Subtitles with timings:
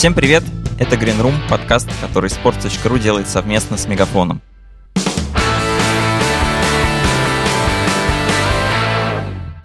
[0.00, 0.42] Всем привет!
[0.78, 4.40] Это Green Room, подкаст, который sports.ru делает совместно с Мегафоном.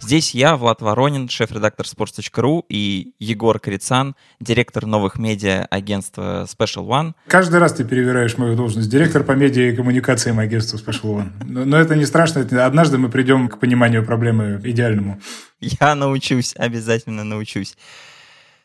[0.01, 7.13] Здесь я, Влад Воронин, шеф-редактор sports.ru и Егор Крицан, директор новых медиа агентства Special One.
[7.27, 8.89] Каждый раз ты перевираешь мою должность.
[8.89, 11.31] Директор по медиа и коммуникациям агентства Special One.
[11.45, 12.41] Но, но это не страшно.
[12.65, 15.17] Однажды мы придем к пониманию проблемы идеальному.
[15.61, 17.77] Я научусь, обязательно научусь.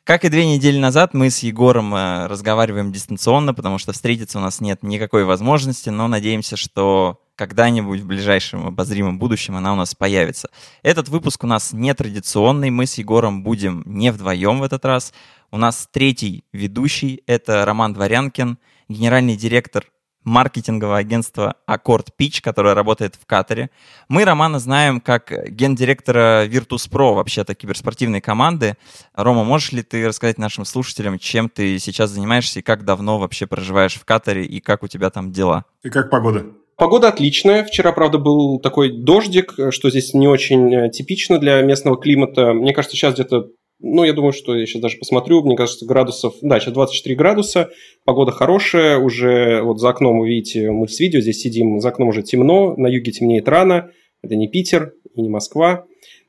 [0.05, 4.41] Как и две недели назад, мы с Егором э, разговариваем дистанционно, потому что встретиться у
[4.41, 9.95] нас нет никакой возможности, но надеемся, что когда-нибудь в ближайшем обозримом будущем она у нас
[9.95, 10.49] появится.
[10.83, 15.13] Этот выпуск у нас нетрадиционный, мы с Егором будем не вдвоем в этот раз.
[15.51, 19.87] У нас третий ведущий, это Роман Дворянкин, генеральный директор
[20.25, 23.71] маркетингового агентства Аккорд Pitch, которое работает в Катаре.
[24.09, 28.77] Мы Романа знаем как гендиректора Virtus.pro, вообще-то киберспортивной команды.
[29.15, 33.47] Рома, можешь ли ты рассказать нашим слушателям, чем ты сейчас занимаешься и как давно вообще
[33.47, 35.65] проживаешь в Катаре и как у тебя там дела?
[35.83, 36.47] И как погода?
[36.81, 37.63] Погода отличная.
[37.63, 42.55] Вчера, правда, был такой дождик, что здесь не очень э, типично для местного климата.
[42.55, 43.49] Мне кажется, сейчас где-то,
[43.83, 47.71] ну, я думаю, что я сейчас даже посмотрю, мне кажется, градусов, да, сейчас 24 градуса,
[48.05, 52.09] погода хорошая, уже вот за окном, вы видите, мы с видео здесь сидим, за окном
[52.09, 53.91] уже темно, на юге темнеет рано,
[54.23, 55.87] это не Питер и не Москва.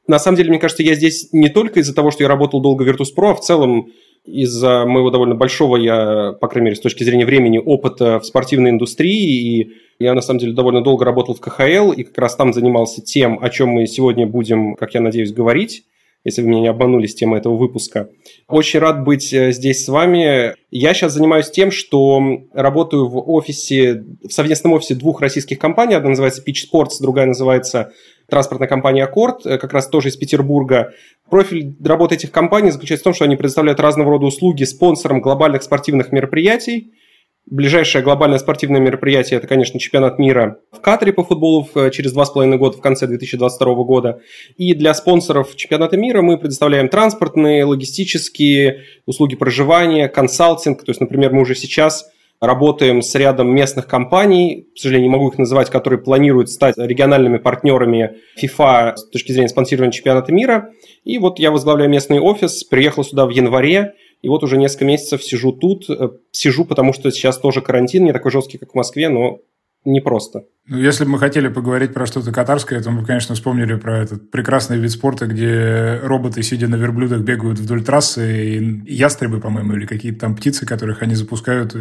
[0.08, 2.83] На самом деле, мне кажется, я здесь не только из-за того, что я работал долго
[2.83, 3.91] в Virtus.pro, а в целом
[4.25, 8.69] из-за моего довольно большого, я, по крайней мере, с точки зрения времени, опыта в спортивной
[8.69, 9.61] индустрии.
[9.61, 13.02] И я, на самом деле, довольно долго работал в КХЛ, и как раз там занимался
[13.02, 15.83] тем, о чем мы сегодня будем, как я надеюсь, говорить
[16.23, 18.09] если вы меня не обманули с темой этого выпуска.
[18.47, 20.55] Очень рад быть э, здесь с вами.
[20.69, 22.22] Я сейчас занимаюсь тем, что
[22.53, 25.95] работаю в офисе, в совместном офисе двух российских компаний.
[25.95, 27.92] Одна называется Pitch Sports, другая называется
[28.30, 30.94] транспортная компания Аккорд, э, как раз тоже из Петербурга.
[31.30, 35.64] Профиль работы этих компаний заключается в том, что они предоставляют разного рода услуги спонсорам глобальных
[35.64, 36.92] спортивных мероприятий.
[37.47, 42.30] Ближайшее глобальное спортивное мероприятие– это, конечно, чемпионат мира в Катаре по футболу через два с
[42.30, 44.21] половиной года, в конце 2022 года.
[44.58, 50.83] И для спонсоров чемпионата мира мы предоставляем транспортные, логистические, услуги проживания, консалтинг.
[50.83, 55.30] То есть, например, мы уже сейчас работаем с рядом местных компаний, к сожалению, не могу
[55.30, 60.71] их называть, которые планируют стать региональными партнерами FIFA с точки зрения спонсирования чемпионата мира.
[61.04, 65.23] И вот я возглавляю местный офис, приехал сюда в январе, и вот уже несколько месяцев
[65.23, 65.89] сижу тут.
[65.89, 69.39] Э, сижу, потому что сейчас тоже карантин, не такой жесткий, как в Москве, но
[69.83, 70.43] непросто.
[70.67, 74.30] Ну, если бы мы хотели поговорить про что-то катарское, то мы, конечно, вспомнили про этот
[74.30, 79.87] прекрасный вид спорта, где роботы, сидя на верблюдах, бегают вдоль трассы, и ястребы, по-моему, или
[79.87, 81.76] какие-то там птицы, которых они запускают.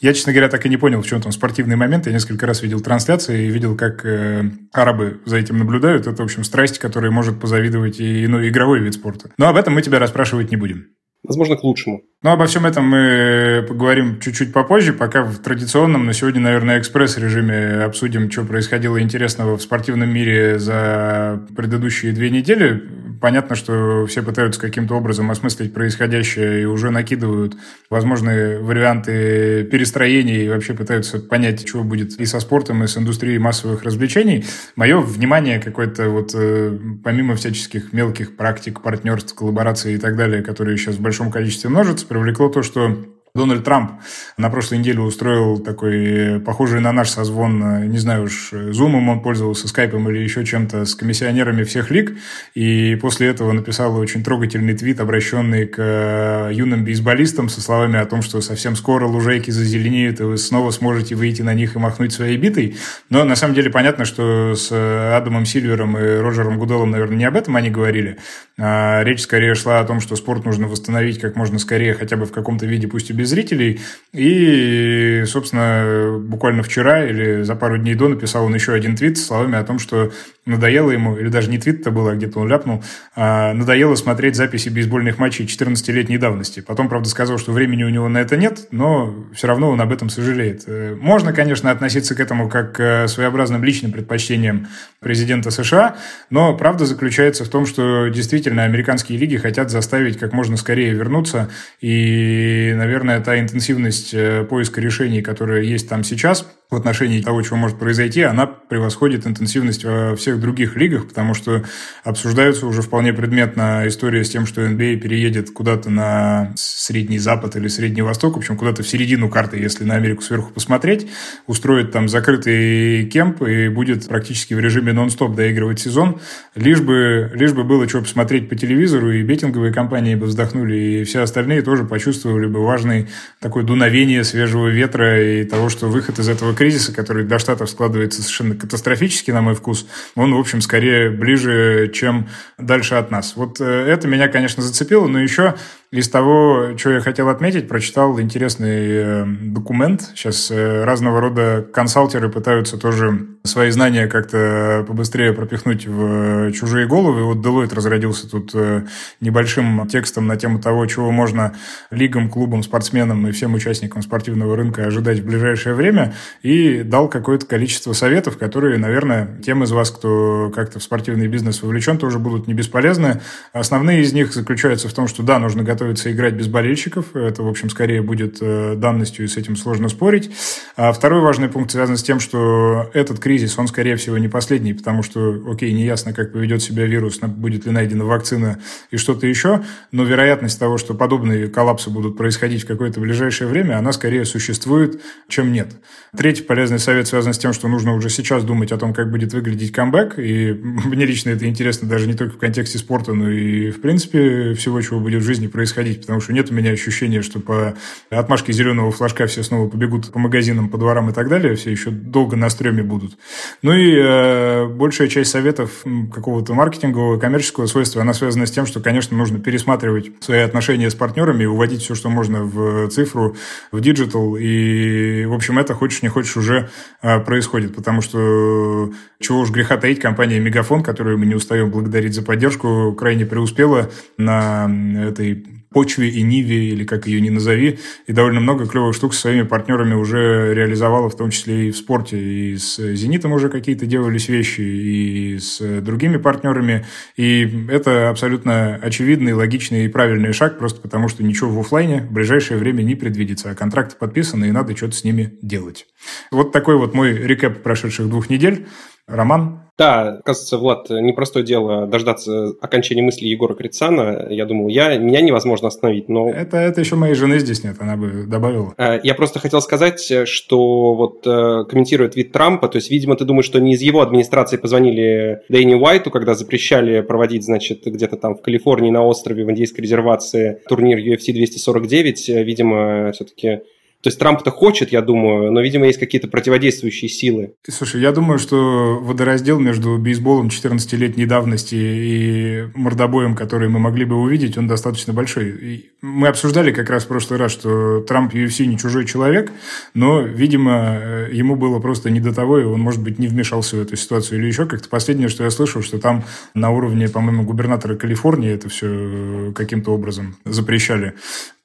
[0.00, 2.06] Я, честно говоря, так и не понял, в чем там спортивный момент.
[2.06, 6.06] Я несколько раз видел трансляции и видел, как э, арабы за этим наблюдают.
[6.06, 9.30] Это, в общем, страсть, которой может позавидовать и ну, игровой вид спорта.
[9.38, 10.88] Но об этом мы тебя расспрашивать не будем.
[11.22, 12.02] Возможно, к лучшему.
[12.20, 17.84] Ну, обо всем этом мы поговорим чуть-чуть попозже, пока в традиционном, но сегодня, наверное, экспресс-режиме
[17.84, 22.82] обсудим, что происходило интересного в спортивном мире за предыдущие две недели.
[23.20, 27.56] Понятно, что все пытаются каким-то образом осмыслить происходящее и уже накидывают
[27.88, 33.38] возможные варианты перестроений и вообще пытаются понять, чего будет и со спортом, и с индустрией
[33.38, 34.44] массовых развлечений.
[34.74, 40.76] Мое внимание какое-то вот э, помимо всяческих мелких практик, партнерств, коллабораций и так далее, которые
[40.76, 42.94] сейчас в большом количестве множатся, привлекло то, что
[43.38, 43.92] Дональд Трамп
[44.36, 49.08] на прошлой неделе устроил такой э, похожий на наш созвон, э, не знаю уж, зумом
[49.08, 52.16] он пользовался, скайпом или еще чем-то с комиссионерами всех лиг,
[52.54, 58.06] и после этого написал очень трогательный твит, обращенный к э, юным бейсболистам со словами о
[58.06, 62.12] том, что совсем скоро лужайки зазеленеют, и вы снова сможете выйти на них и махнуть
[62.12, 62.76] своей битой.
[63.08, 67.36] Но на самом деле понятно, что с Адамом Сильвером и Роджером Гуделом, наверное, не об
[67.36, 68.18] этом они говорили.
[68.58, 72.26] А речь скорее шла о том, что спорт нужно восстановить как можно скорее, хотя бы
[72.26, 73.80] в каком-то виде, пусть и без зрителей.
[74.12, 79.26] И, собственно, буквально вчера или за пару дней до написал он еще один твит с
[79.26, 80.10] словами о том, что
[80.48, 82.82] надоело ему, или даже не твит это было, а где-то он ляпнул,
[83.14, 86.60] а надоело смотреть записи бейсбольных матчей 14-летней давности.
[86.60, 89.92] Потом, правда, сказал, что времени у него на это нет, но все равно он об
[89.92, 90.64] этом сожалеет.
[90.66, 94.68] Э, можно, конечно, относиться к этому как к своеобразным личным предпочтениям
[95.00, 95.96] президента США,
[96.30, 101.50] но правда заключается в том, что действительно американские лиги хотят заставить как можно скорее вернуться,
[101.80, 107.56] и, наверное, та интенсивность э, поиска решений, которая есть там сейчас, в отношении того, чего
[107.56, 111.64] может произойти, она превосходит интенсивность во всех других лигах, потому что
[112.04, 117.56] обсуждаются уже вполне предметно история с тем, что NBA а переедет куда-то на Средний Запад
[117.56, 121.08] или Средний Восток, в общем, куда-то в середину карты, если на Америку сверху посмотреть,
[121.46, 126.20] устроит там закрытый кемп и будет практически в режиме нон-стоп доигрывать сезон,
[126.54, 131.04] лишь бы, лишь бы было что посмотреть по телевизору, и бетинговые компании бы вздохнули, и
[131.04, 133.08] все остальные тоже почувствовали бы важный
[133.40, 138.20] такой дуновение свежего ветра и того, что выход из этого кризиса, который для Штатов складывается
[138.20, 142.28] совершенно катастрофически, на мой вкус, он, в общем, скорее ближе, чем
[142.58, 143.36] дальше от нас.
[143.36, 145.54] Вот э, это меня, конечно, зацепило, но еще
[145.90, 150.02] из того, что я хотел отметить, прочитал интересный э, документ.
[150.14, 157.24] Сейчас э, разного рода консалтеры пытаются тоже свои знания как-то побыстрее пропихнуть в чужие головы.
[157.24, 158.84] Вот Deloitte разродился тут э,
[159.22, 161.54] небольшим текстом на тему того, чего можно
[161.90, 167.46] лигам, клубам, спортсменам и всем участникам спортивного рынка ожидать в ближайшее время, и дал какое-то
[167.46, 172.46] количество советов, которые, наверное, тем из вас, кто как-то в спортивный бизнес вовлечен, тоже будут
[172.46, 173.22] не бесполезны.
[173.54, 177.14] Основные из них заключаются в том, что да, нужно готовить готовится играть без болельщиков.
[177.14, 180.28] Это, в общем, скорее будет э, данностью, и с этим сложно спорить.
[180.76, 184.74] А второй важный пункт связан с тем, что этот кризис, он, скорее всего, не последний,
[184.74, 188.58] потому что, окей, неясно, как поведет себя вирус, будет ли найдена вакцина
[188.90, 193.78] и что-то еще, но вероятность того, что подобные коллапсы будут происходить в какое-то ближайшее время,
[193.78, 195.68] она скорее существует, чем нет.
[196.16, 199.32] Третий полезный совет связан с тем, что нужно уже сейчас думать о том, как будет
[199.32, 203.70] выглядеть камбэк, и мне лично это интересно даже не только в контексте спорта, но и,
[203.70, 207.20] в принципе, всего, чего будет в жизни происходить происходить, потому что нет у меня ощущения,
[207.20, 207.74] что по
[208.10, 211.90] отмашке зеленого флажка все снова побегут по магазинам, по дворам и так далее, все еще
[211.90, 213.18] долго на стреме будут.
[213.62, 218.80] Ну и э, большая часть советов какого-то маркетингового, коммерческого свойства, она связана с тем, что,
[218.80, 223.36] конечно, нужно пересматривать свои отношения с партнерами, уводить все, что можно в цифру,
[223.70, 226.70] в digital, и, в общем, это, хочешь не хочешь, уже
[227.02, 228.90] э, происходит, потому что,
[229.20, 233.90] чего уж греха таить, компания Мегафон, которую мы не устаем благодарить за поддержку, крайне преуспела
[234.16, 234.70] на
[235.08, 239.22] этой почве и Ниве, или как ее ни назови, и довольно много клевых штук со
[239.22, 242.18] своими партнерами уже реализовала, в том числе и в спорте.
[242.18, 246.86] И с «Зенитом» уже какие-то делались вещи, и с другими партнерами.
[247.16, 252.12] И это абсолютно очевидный, логичный и правильный шаг, просто потому что ничего в офлайне в
[252.12, 255.86] ближайшее время не предвидится, а контракты подписаны, и надо что-то с ними делать.
[256.30, 258.66] Вот такой вот мой рекэп прошедших двух недель.
[259.08, 264.26] Роман, да, кажется, Влад, непростое дело дождаться окончания мысли Егора Крицана.
[264.28, 266.28] Я думал, я, меня невозможно остановить, но...
[266.28, 268.74] Это, это еще моей жены здесь нет, она бы добавила.
[268.76, 273.24] Э, я просто хотел сказать, что вот э, комментирует вид Трампа, то есть, видимо, ты
[273.24, 278.34] думаешь, что не из его администрации позвонили Дэйни Уайту, когда запрещали проводить, значит, где-то там
[278.34, 282.28] в Калифорнии на острове в индейской резервации турнир UFC 249.
[282.28, 283.60] Видимо, все-таки
[284.00, 287.54] то есть Трамп-то хочет, я думаю, но, видимо, есть какие-то противодействующие силы.
[287.68, 294.14] Слушай, я думаю, что водораздел между бейсболом 14-летней давности и мордобоем, который мы могли бы
[294.14, 295.48] увидеть, он достаточно большой.
[295.48, 299.50] И мы обсуждали как раз в прошлый раз, что Трамп UFC не чужой человек,
[299.94, 303.80] но, видимо, ему было просто не до того, и он, может быть, не вмешался в
[303.80, 304.88] эту ситуацию или еще как-то.
[304.88, 306.24] Последнее, что я слышал, что там
[306.54, 311.14] на уровне, по-моему, губернатора Калифорнии это все каким-то образом запрещали.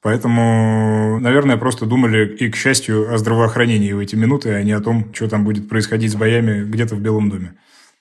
[0.04, 4.80] Поэтому, наверное, просто думали и, к счастью, о здравоохранении в эти минуты, а не о
[4.80, 7.54] том, что там будет происходить с боями где-то в Белом доме.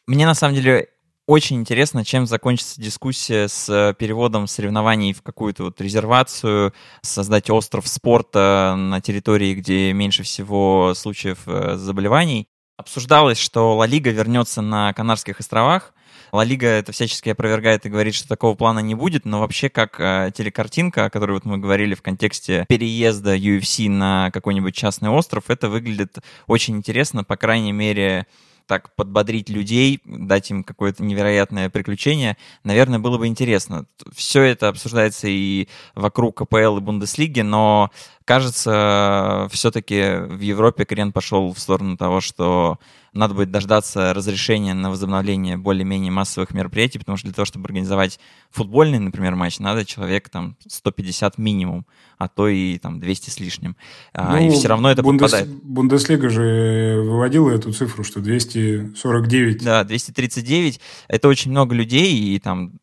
[0.05, 0.89] Мне, на самом деле,
[1.27, 7.87] очень интересно, чем закончится дискуссия с э, переводом соревнований в какую-то вот резервацию, создать остров
[7.87, 12.49] спорта на территории, где меньше всего случаев э, заболеваний.
[12.75, 15.93] Обсуждалось, что Ла Лига вернется на Канарских островах,
[16.31, 19.99] Ла Лига это всячески опровергает и говорит, что такого плана не будет, но вообще как
[19.99, 25.51] э, телекартинка, о которой вот мы говорили в контексте переезда UFC на какой-нибудь частный остров,
[25.51, 28.25] это выглядит очень интересно, по крайней мере,
[28.65, 33.85] так подбодрить людей, дать им какое-то невероятное приключение, наверное, было бы интересно.
[34.15, 37.91] Все это обсуждается и вокруг КПЛ и Бундеслиги, но
[38.25, 42.79] кажется, все-таки в Европе крен пошел в сторону того, что
[43.13, 48.19] надо будет дождаться разрешения на возобновление более-менее массовых мероприятий, потому что для того, чтобы организовать
[48.49, 51.85] футбольный, например, матч, надо человек там 150 минимум,
[52.17, 53.75] а то и там 200 с лишним.
[54.13, 55.31] А, ну, и все равно это Бундес...
[55.31, 55.63] попадает.
[55.63, 59.63] Бундеслига же выводила эту цифру, что 249.
[59.63, 60.79] Да, 239.
[61.07, 62.73] Это очень много людей, и там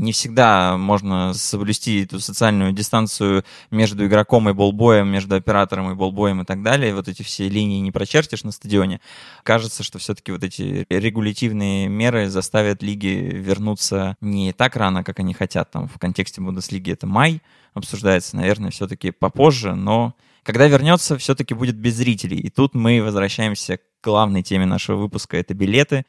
[0.00, 6.40] не всегда можно соблюсти эту социальную дистанцию между игроком и болбоем, между оператором и болбоем
[6.40, 6.94] и так далее.
[6.94, 9.00] Вот эти все линии не прочертишь на стадионе.
[9.42, 15.34] Кажется, что все-таки вот эти регулятивные меры заставят лиги вернуться не так рано, как они
[15.34, 15.70] хотят.
[15.70, 17.42] Там в контексте Бундеслиги это май
[17.74, 22.38] обсуждается, наверное, все-таки попозже, но Когда вернется, все-таки будет без зрителей.
[22.38, 25.36] И тут мы возвращаемся к главной теме нашего выпуска.
[25.36, 26.04] Это билеты.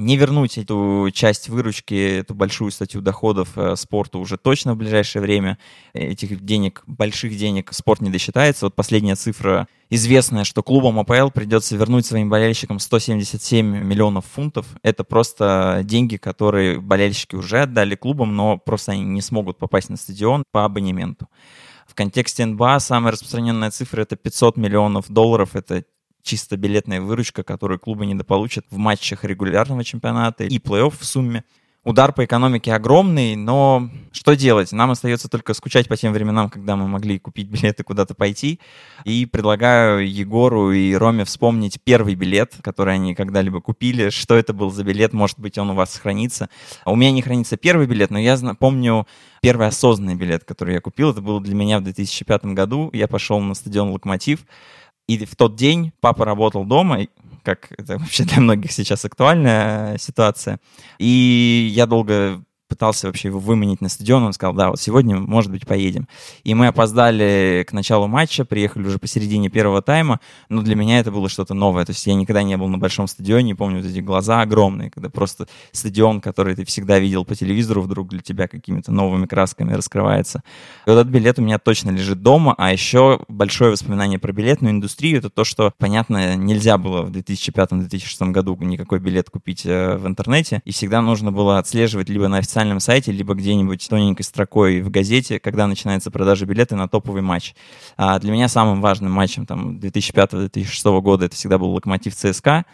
[0.00, 5.22] Не вернуть эту часть выручки, эту большую статью доходов э, спорту уже точно в ближайшее
[5.22, 5.58] время.
[5.92, 8.66] Этих денег, больших денег спорт не досчитается.
[8.66, 14.66] Вот последняя цифра известная, что клубам АПЛ придется вернуть своим болельщикам 177 миллионов фунтов.
[14.82, 19.96] Это просто деньги, которые болельщики уже отдали клубам, но просто они не смогут попасть на
[19.96, 21.28] стадион по абонементу.
[21.86, 25.56] В контексте НБА самая распространенная цифра это 500 миллионов долларов.
[25.56, 25.84] Это
[26.22, 31.44] чисто билетная выручка, которую клубы недополучат в матчах регулярного чемпионата и плей-офф в сумме.
[31.82, 34.70] Удар по экономике огромный, но что делать?
[34.70, 38.60] Нам остается только скучать по тем временам, когда мы могли купить билеты куда-то пойти.
[39.04, 44.10] И предлагаю Егору и Роме вспомнить первый билет, который они когда-либо купили.
[44.10, 45.14] Что это был за билет?
[45.14, 46.50] Может быть, он у вас хранится.
[46.84, 49.06] У меня не хранится первый билет, но я помню
[49.40, 51.12] первый осознанный билет, который я купил.
[51.12, 52.90] Это был для меня в 2005 году.
[52.92, 54.40] Я пошел на стадион «Локомотив».
[55.10, 57.00] И в тот день папа работал дома,
[57.42, 60.60] как это вообще для многих сейчас актуальная ситуация.
[60.98, 65.50] И я долго пытался вообще его выманить на стадион, он сказал, да, вот сегодня, может
[65.50, 66.08] быть, поедем.
[66.44, 71.10] И мы опоздали к началу матча, приехали уже посередине первого тайма, но для меня это
[71.10, 73.98] было что-то новое, то есть я никогда не был на большом стадионе, помню вот эти
[73.98, 78.92] глаза огромные, когда просто стадион, который ты всегда видел по телевизору, вдруг для тебя какими-то
[78.92, 80.42] новыми красками раскрывается.
[80.86, 84.72] И вот этот билет у меня точно лежит дома, а еще большое воспоминание про билетную
[84.72, 90.06] индустрию, это то, что, понятно, нельзя было в 2005-2006 году никакой билет купить э, в
[90.06, 94.82] интернете, и всегда нужно было отслеживать либо на официальном официальном сайте, либо где-нибудь тоненькой строкой
[94.82, 97.54] в газете, когда начинается продажа билета на топовый матч.
[97.96, 102.66] А для меня самым важным матчем там 2005-2006 года это всегда был Локомотив ЦСКА.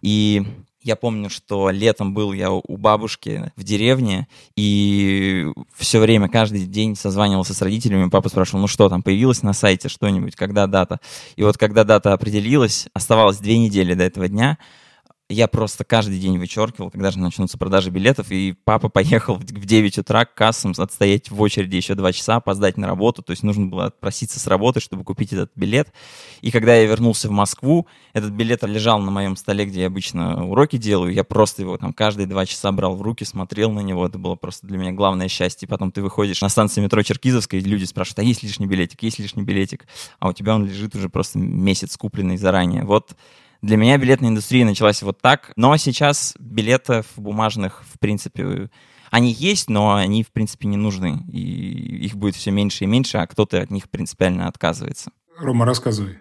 [0.00, 0.46] И
[0.80, 5.46] я помню, что летом был я у бабушки в деревне, и
[5.76, 9.88] все время, каждый день созванивался с родителями, папа спрашивал, ну что там, появилось на сайте
[9.90, 11.00] что-нибудь, когда дата?
[11.36, 14.58] И вот когда дата определилась, оставалось две недели до этого дня,
[15.30, 19.98] я просто каждый день вычеркивал, когда же начнутся продажи билетов, и папа поехал в 9
[19.98, 23.66] утра к кассам, отстоять в очереди еще 2 часа, опоздать на работу, то есть нужно
[23.66, 25.92] было отпроситься с работы, чтобы купить этот билет.
[26.42, 30.44] И когда я вернулся в Москву, этот билет лежал на моем столе, где я обычно
[30.44, 34.06] уроки делаю, я просто его там каждые 2 часа брал в руки, смотрел на него,
[34.06, 35.66] это было просто для меня главное счастье.
[35.66, 39.18] Потом ты выходишь на станции метро Черкизовской, и люди спрашивают, а есть лишний билетик, есть
[39.18, 39.86] лишний билетик,
[40.18, 42.84] а у тебя он лежит уже просто месяц купленный заранее.
[42.84, 43.16] Вот
[43.64, 48.68] для меня билетная индустрия началась вот так, но сейчас билетов бумажных, в принципе,
[49.10, 51.20] они есть, но они, в принципе, не нужны.
[51.32, 55.12] И их будет все меньше и меньше, а кто-то от них принципиально отказывается.
[55.38, 56.18] Рома, рассказывай.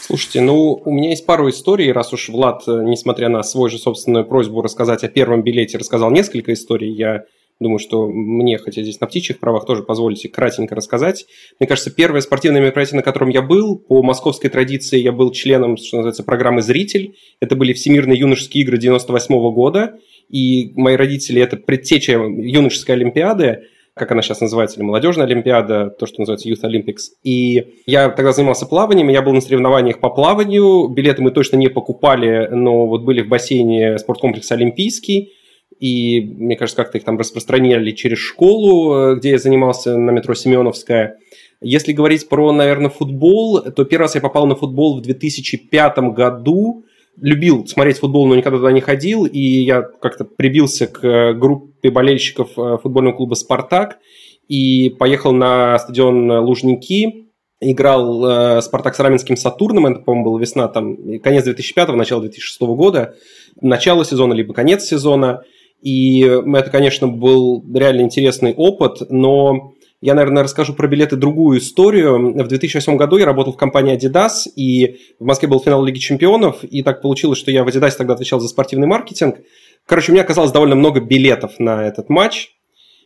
[0.00, 4.24] Слушайте, ну, у меня есть пару историй, раз уж Влад, несмотря на свою же собственную
[4.24, 7.24] просьбу рассказать о первом билете, рассказал несколько историй, я
[7.60, 11.26] Думаю, что мне, хотя здесь на птичьих правах, тоже позволите кратенько рассказать.
[11.60, 15.76] Мне кажется, первое спортивное мероприятие, на котором я был, по московской традиции я был членом,
[15.76, 17.14] что называется, программы «Зритель».
[17.40, 19.98] Это были Всемирные юношеские игры 98 года.
[20.28, 23.60] И мои родители– это предтеча юношеской олимпиады,
[23.94, 27.12] как она сейчас называется, или молодежная олимпиада, то, что называется Youth Olympics.
[27.22, 31.68] И я тогда занимался плаванием, я был на соревнованиях по плаванию, билеты мы точно не
[31.68, 35.34] покупали, но вот были в бассейне спорткомплекса «Олимпийский»,
[35.80, 40.34] и, мне кажется, как-то их там распространяли через школу, э, где я занимался на метро
[40.34, 41.18] Семеновская.
[41.60, 46.84] Если говорить про, наверное, футбол, то первый раз я попал на футбол в 2005 году.
[47.20, 49.24] Любил смотреть футбол, но никогда туда не ходил.
[49.24, 53.98] И я как-то прибился к э, группе болельщиков э, футбольного клуба «Спартак»
[54.48, 57.28] и поехал на стадион Лужники.
[57.60, 59.86] Играл «Спартак» с Раменским «Сатурном».
[59.86, 63.14] Это, по-моему, была весна, там, конец 2005 начало 2006 года.
[63.60, 65.42] Начало сезона, либо конец сезона–
[65.84, 72.32] и это, конечно, был реально интересный опыт, но я, наверное, расскажу про билеты другую историю.
[72.42, 76.64] В 2008 году я работал в компании Adidas, и в Москве был финал Лиги Чемпионов,
[76.64, 79.40] и так получилось, что я в Adidas тогда отвечал за спортивный маркетинг.
[79.84, 82.52] Короче, у меня оказалось довольно много билетов на этот матч,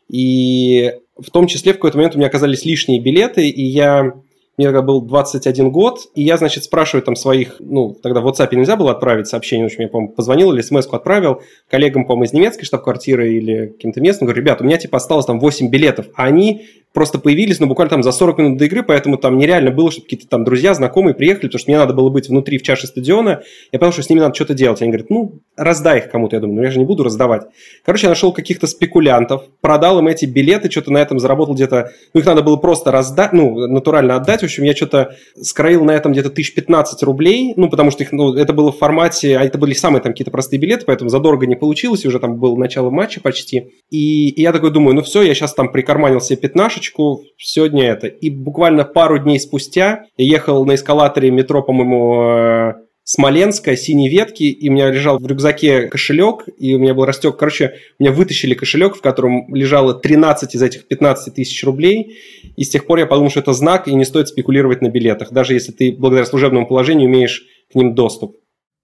[0.09, 4.13] и в том числе в какой-то момент у меня оказались лишние билеты, и я
[4.59, 8.49] мне тогда был 21 год, и я, значит, спрашиваю там своих, ну, тогда в WhatsApp
[8.55, 12.33] нельзя было отправить сообщение, в общем, я, по-моему, позвонил или смс отправил коллегам, по-моему, из
[12.33, 16.25] немецкой штаб-квартиры или каким-то местным, говорю, ребят, у меня, типа, осталось там 8 билетов, а
[16.25, 19.91] они просто появились, ну, буквально там за 40 минут до игры, поэтому там нереально было,
[19.91, 22.87] чтобы какие-то там друзья, знакомые приехали, потому что мне надо было быть внутри в чаше
[22.87, 23.43] стадиона.
[23.73, 24.81] Я понял, что с ними надо что-то делать.
[24.83, 26.37] Они говорят, ну, раздай их кому-то.
[26.37, 27.47] Я думаю, ну я же не буду раздавать.
[27.85, 32.21] Короче, я нашел каких-то спекулянтов, продал им эти билеты, что-то на этом заработал где-то, ну,
[32.21, 34.41] их надо было просто раздать, ну, натурально отдать.
[34.41, 38.35] В общем, я что-то скроил на этом где-то 1015 рублей, ну, потому что их, ну,
[38.35, 41.57] это было в формате, а это были самые там какие-то простые билеты, поэтому задорого не
[41.57, 43.73] получилось, уже там было начало матча почти.
[43.91, 46.37] И, и я такой думаю, ну все, я сейчас там прикарманил себе
[46.79, 48.07] пятнашечку, сегодня это.
[48.07, 54.43] И буквально пару дней спустя я ехал на эскалаторе метро, по-моему, э, Смоленская, синие ветки,
[54.43, 57.39] и у меня лежал в рюкзаке кошелек, и у меня был растек.
[57.39, 62.19] Короче, меня вытащили кошелек, в котором лежало 13 из этих 15 тысяч рублей,
[62.55, 65.33] и с тех пор я подумал, что это знак, и не стоит спекулировать на билетах,
[65.33, 68.37] даже если ты благодаря служебному положению имеешь к ним доступ.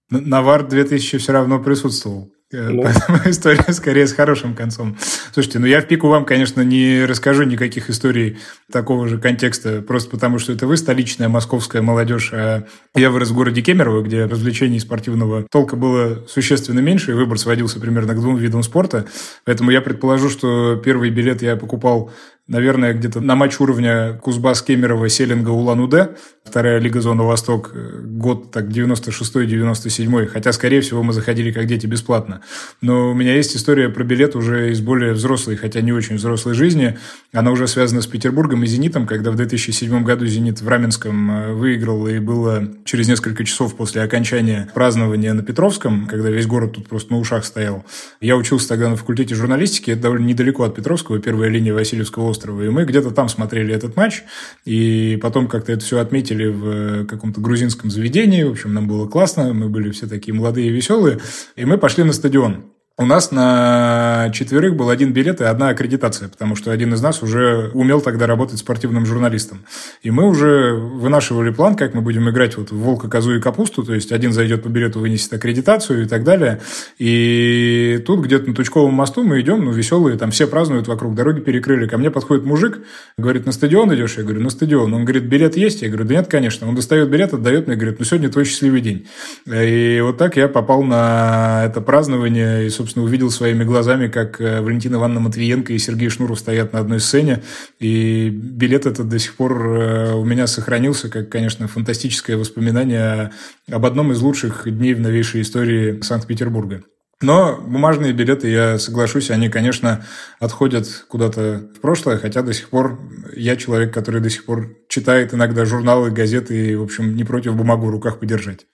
[0.09, 2.31] Навар 2000 все равно присутствовал.
[2.51, 2.83] Э, ну.
[2.83, 4.97] Поэтому история скорее с хорошим концом.
[5.35, 8.37] Слушайте, ну я в пику вам, конечно, не расскажу никаких историй
[8.71, 12.63] такого же контекста, просто потому что это вы, столичная московская молодежь, а
[12.95, 17.81] я вырос в городе Кемерово, где развлечений спортивного толка было существенно меньше, и выбор сводился
[17.81, 19.07] примерно к двум видам спорта.
[19.43, 22.13] Поэтому я предположу, что первый билет я покупал
[22.47, 28.51] наверное, где-то на матч уровня Кузбасс, Кемерово, Селинга, Улан-Удэ, вторая лига Зона Восток, э, год
[28.51, 32.41] так 96-97, хотя, скорее всего, мы заходили как дети бесплатно.
[32.81, 36.53] Но у меня есть история про билет уже из более взрослой, хотя не очень взрослой
[36.53, 36.97] жизни.
[37.33, 41.53] Она уже связана с Петербургом и «Зенитом», когда в 2007 году «Зенит» в Раменском э,
[41.53, 46.87] выиграл, и было через несколько часов после окончания празднования на Петровском, когда весь город тут
[46.87, 47.83] просто на ушах стоял.
[48.21, 52.61] Я учился тогда на факультете журналистики, это довольно недалеко от Петровского, первая линия Васильевского острова.
[52.61, 54.23] И мы где-то там смотрели этот матч,
[54.65, 58.43] и потом как-то это все отметили в э, каком-то грузинском заведении.
[58.43, 61.19] В общем, нам было классно, мы были все такие молодые и веселые.
[61.55, 62.74] И мы пошли на стадион.
[62.97, 67.21] У нас на четверых был один билет и одна аккредитация, потому что один из нас
[67.21, 69.65] уже умел тогда работать спортивным журналистом.
[70.01, 73.83] И мы уже вынашивали план, как мы будем играть вот в «Волка, козу и капусту»,
[73.83, 76.61] то есть один зайдет по билету, вынесет аккредитацию и так далее.
[76.97, 81.41] И тут где-то на Тучковом мосту мы идем, ну, веселые, там все празднуют, вокруг дороги
[81.41, 81.89] перекрыли.
[81.89, 82.79] Ко мне подходит мужик,
[83.17, 84.15] говорит, на стадион идешь?
[84.15, 84.93] Я говорю, на стадион.
[84.93, 85.81] Он говорит, билет есть?
[85.81, 86.65] Я говорю, да нет, конечно.
[86.65, 89.05] Он достает билет, отдает мне, говорит, ну, сегодня твой счастливый день.
[89.45, 94.61] И вот так я попал на это празднование, и, собственно, увидел своими глазами, как э,
[94.61, 97.43] Валентина Ивановна Матвиенко и Сергей Шнуров стоят на одной сцене,
[97.79, 103.31] и билет этот до сих пор э, у меня сохранился, как, конечно, фантастическое воспоминание
[103.71, 106.83] об одном из лучших дней в новейшей истории Санкт-Петербурга.
[107.21, 110.05] Но бумажные билеты, я соглашусь, они, конечно,
[110.39, 112.99] отходят куда-то в прошлое, хотя до сих пор
[113.35, 117.55] я человек, который до сих пор читает иногда журналы, газеты и, в общем, не против
[117.55, 118.65] бумагу в руках подержать.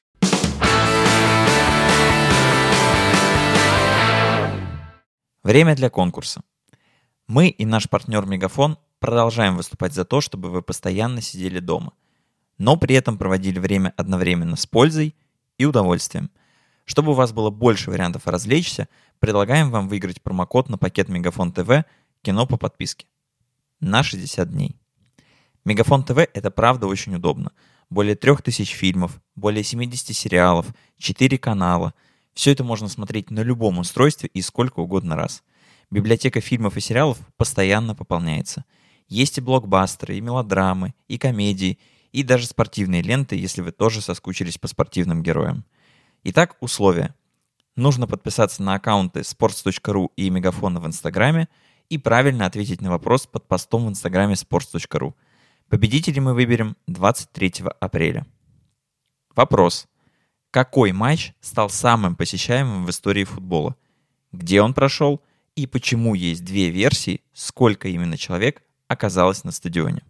[5.44, 6.44] Время для конкурса.
[7.26, 11.94] Мы и наш партнер Мегафон продолжаем выступать за то, чтобы вы постоянно сидели дома,
[12.60, 15.16] но при этом проводили время одновременно с пользой
[15.58, 16.30] и удовольствием.
[16.86, 21.86] Чтобы у вас было больше вариантов развлечься, предлагаем вам выиграть промокод на пакет Мегафон ТВ
[22.22, 23.08] «Кино по подписке»
[23.80, 24.76] на 60 дней.
[25.66, 27.52] Мегафон ТВ– это правда очень удобно.
[27.90, 30.68] Более 3000 фильмов, более 70 сериалов,
[31.00, 31.96] 4 канала–
[32.34, 35.44] все это можно смотреть на любом устройстве и сколько угодно раз.
[35.90, 38.66] Библиотека фильмов и сериалов постоянно пополняется.
[39.08, 41.80] Есть и блокбастеры, и мелодрамы, и комедии,
[42.14, 45.66] и даже спортивные ленты, если вы тоже соскучились по спортивным героям.
[46.24, 47.14] Итак, условия.
[47.76, 51.50] Нужно подписаться на аккаунты sports.ru и Мегафона в Инстаграме
[51.90, 55.14] и правильно ответить на вопрос под постом в Инстаграме sports.ru.
[55.68, 58.26] Победителей мы выберем 23 апреля.
[59.36, 59.88] Вопрос.
[60.52, 63.78] Какой матч стал самым посещаемым в истории футбола?
[64.34, 65.22] Где он прошел?
[65.56, 70.04] И почему есть две версии, сколько именно человек оказалось на стадионе?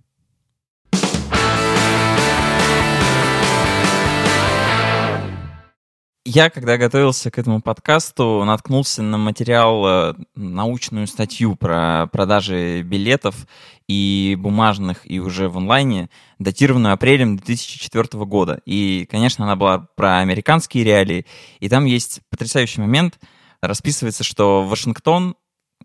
[6.24, 13.48] Я, когда готовился к этому подкасту, наткнулся на материал, э, научную статью про продажи билетов
[13.88, 18.62] и бумажных, и уже в онлайне, датированную апрелем 2004 года.
[18.66, 21.26] И, конечно, она была про американские реалии.
[21.60, 23.18] И там есть потрясающий момент.
[23.60, 25.36] Расписывается, что Вашингтон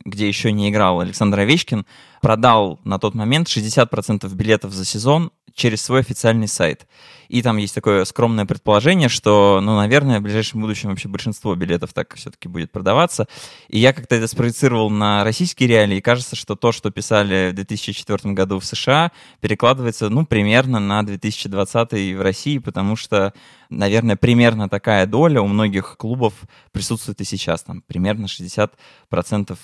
[0.04, 1.86] где еще не играл Александр Овечкин,
[2.20, 6.86] продал на тот момент 60% билетов за сезон через свой официальный сайт.
[7.28, 11.92] И там есть такое скромное предположение, что, ну, наверное, в ближайшем будущем вообще большинство билетов
[11.92, 13.26] так все-таки будет продаваться.
[13.68, 17.54] И я как-то это спроецировал на российские реалии, и кажется, что то, что писали в
[17.54, 23.32] 2004 году в США, перекладывается, ну, примерно на 2020 в России, потому что,
[23.70, 26.34] наверное, примерно такая доля у многих клубов
[26.70, 27.62] присутствует и сейчас.
[27.62, 28.70] Там примерно 60%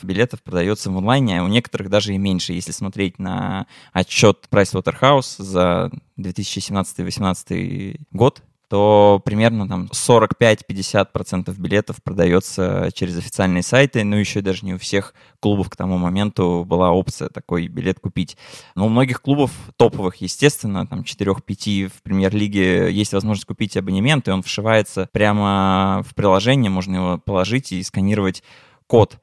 [0.02, 5.42] билетов продается в онлайне, а у некоторых даже и меньше, если смотреть на отчет Pricewaterhouse
[5.42, 5.81] за
[6.18, 8.42] 2017-2018 год,
[8.72, 15.12] то примерно там 45-50% билетов продается через официальные сайты, ну еще даже не у всех
[15.40, 18.38] клубов к тому моменту была опция такой билет купить.
[18.74, 24.30] Но у многих клубов топовых, естественно, там 4-5 в премьер-лиге есть возможность купить абонемент, и
[24.30, 28.42] он вшивается прямо в приложение, можно его положить и сканировать
[28.86, 29.18] код.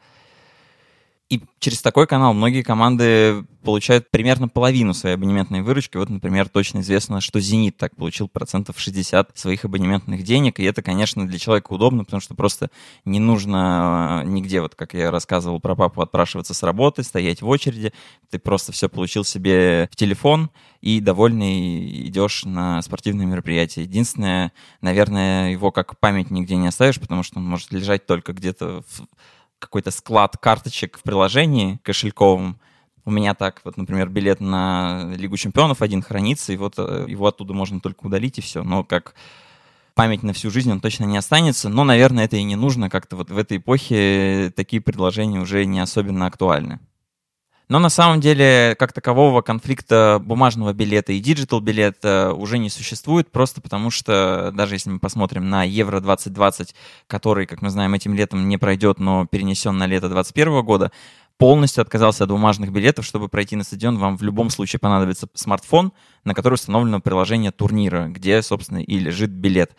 [1.29, 5.95] И через такой канал многие команды получают примерно половину своей абонементной выручки.
[5.95, 10.81] Вот, например, точно известно, что «Зенит» так получил процентов 60 своих абонементных денег, и это,
[10.81, 12.71] конечно, для человека удобно, потому что просто
[13.05, 17.47] не нужно а, нигде, вот как я рассказывал про папу, отпрашиваться с работы, стоять в
[17.47, 17.93] очереди.
[18.31, 20.49] Ты просто все получил себе в телефон
[20.81, 23.85] и довольный идешь на спортивное мероприятие.
[23.85, 28.83] Единственное, наверное, его как память нигде не оставишь, потому что он может лежать только где-то
[28.87, 29.07] в
[29.59, 32.59] какой-то склад карточек в приложении кошельковом.
[33.05, 37.27] У меня так, вот, например, билет на Лигу чемпионов один хранится, и вот э, его
[37.27, 38.63] оттуда можно только удалить, и все.
[38.63, 39.15] Но как
[39.95, 42.89] память на всю жизнь он точно не останется, но, наверное, это и не нужно.
[42.89, 46.79] Как-то вот в этой эпохе такие предложения уже не особенно актуальны.
[47.69, 53.31] Но на самом деле, как такового конфликта бумажного билета и digital билета уже не существует,
[53.31, 56.73] просто потому что, даже если мы посмотрим на Евро 2020,
[57.05, 60.91] который, как мы знаем, этим летом не пройдет, но перенесен на лето 2021 года,
[61.37, 63.05] полностью отказался от бумажных билетов.
[63.05, 68.07] Чтобы пройти на стадион, вам в любом случае понадобится смартфон, на который установлено приложение турнира,
[68.07, 69.75] где, собственно, и лежит билет.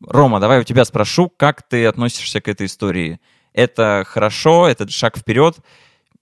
[0.00, 3.20] Рома, давай у тебя спрошу, как ты относишься к этой истории?
[3.52, 5.58] Это хорошо, это шаг вперед,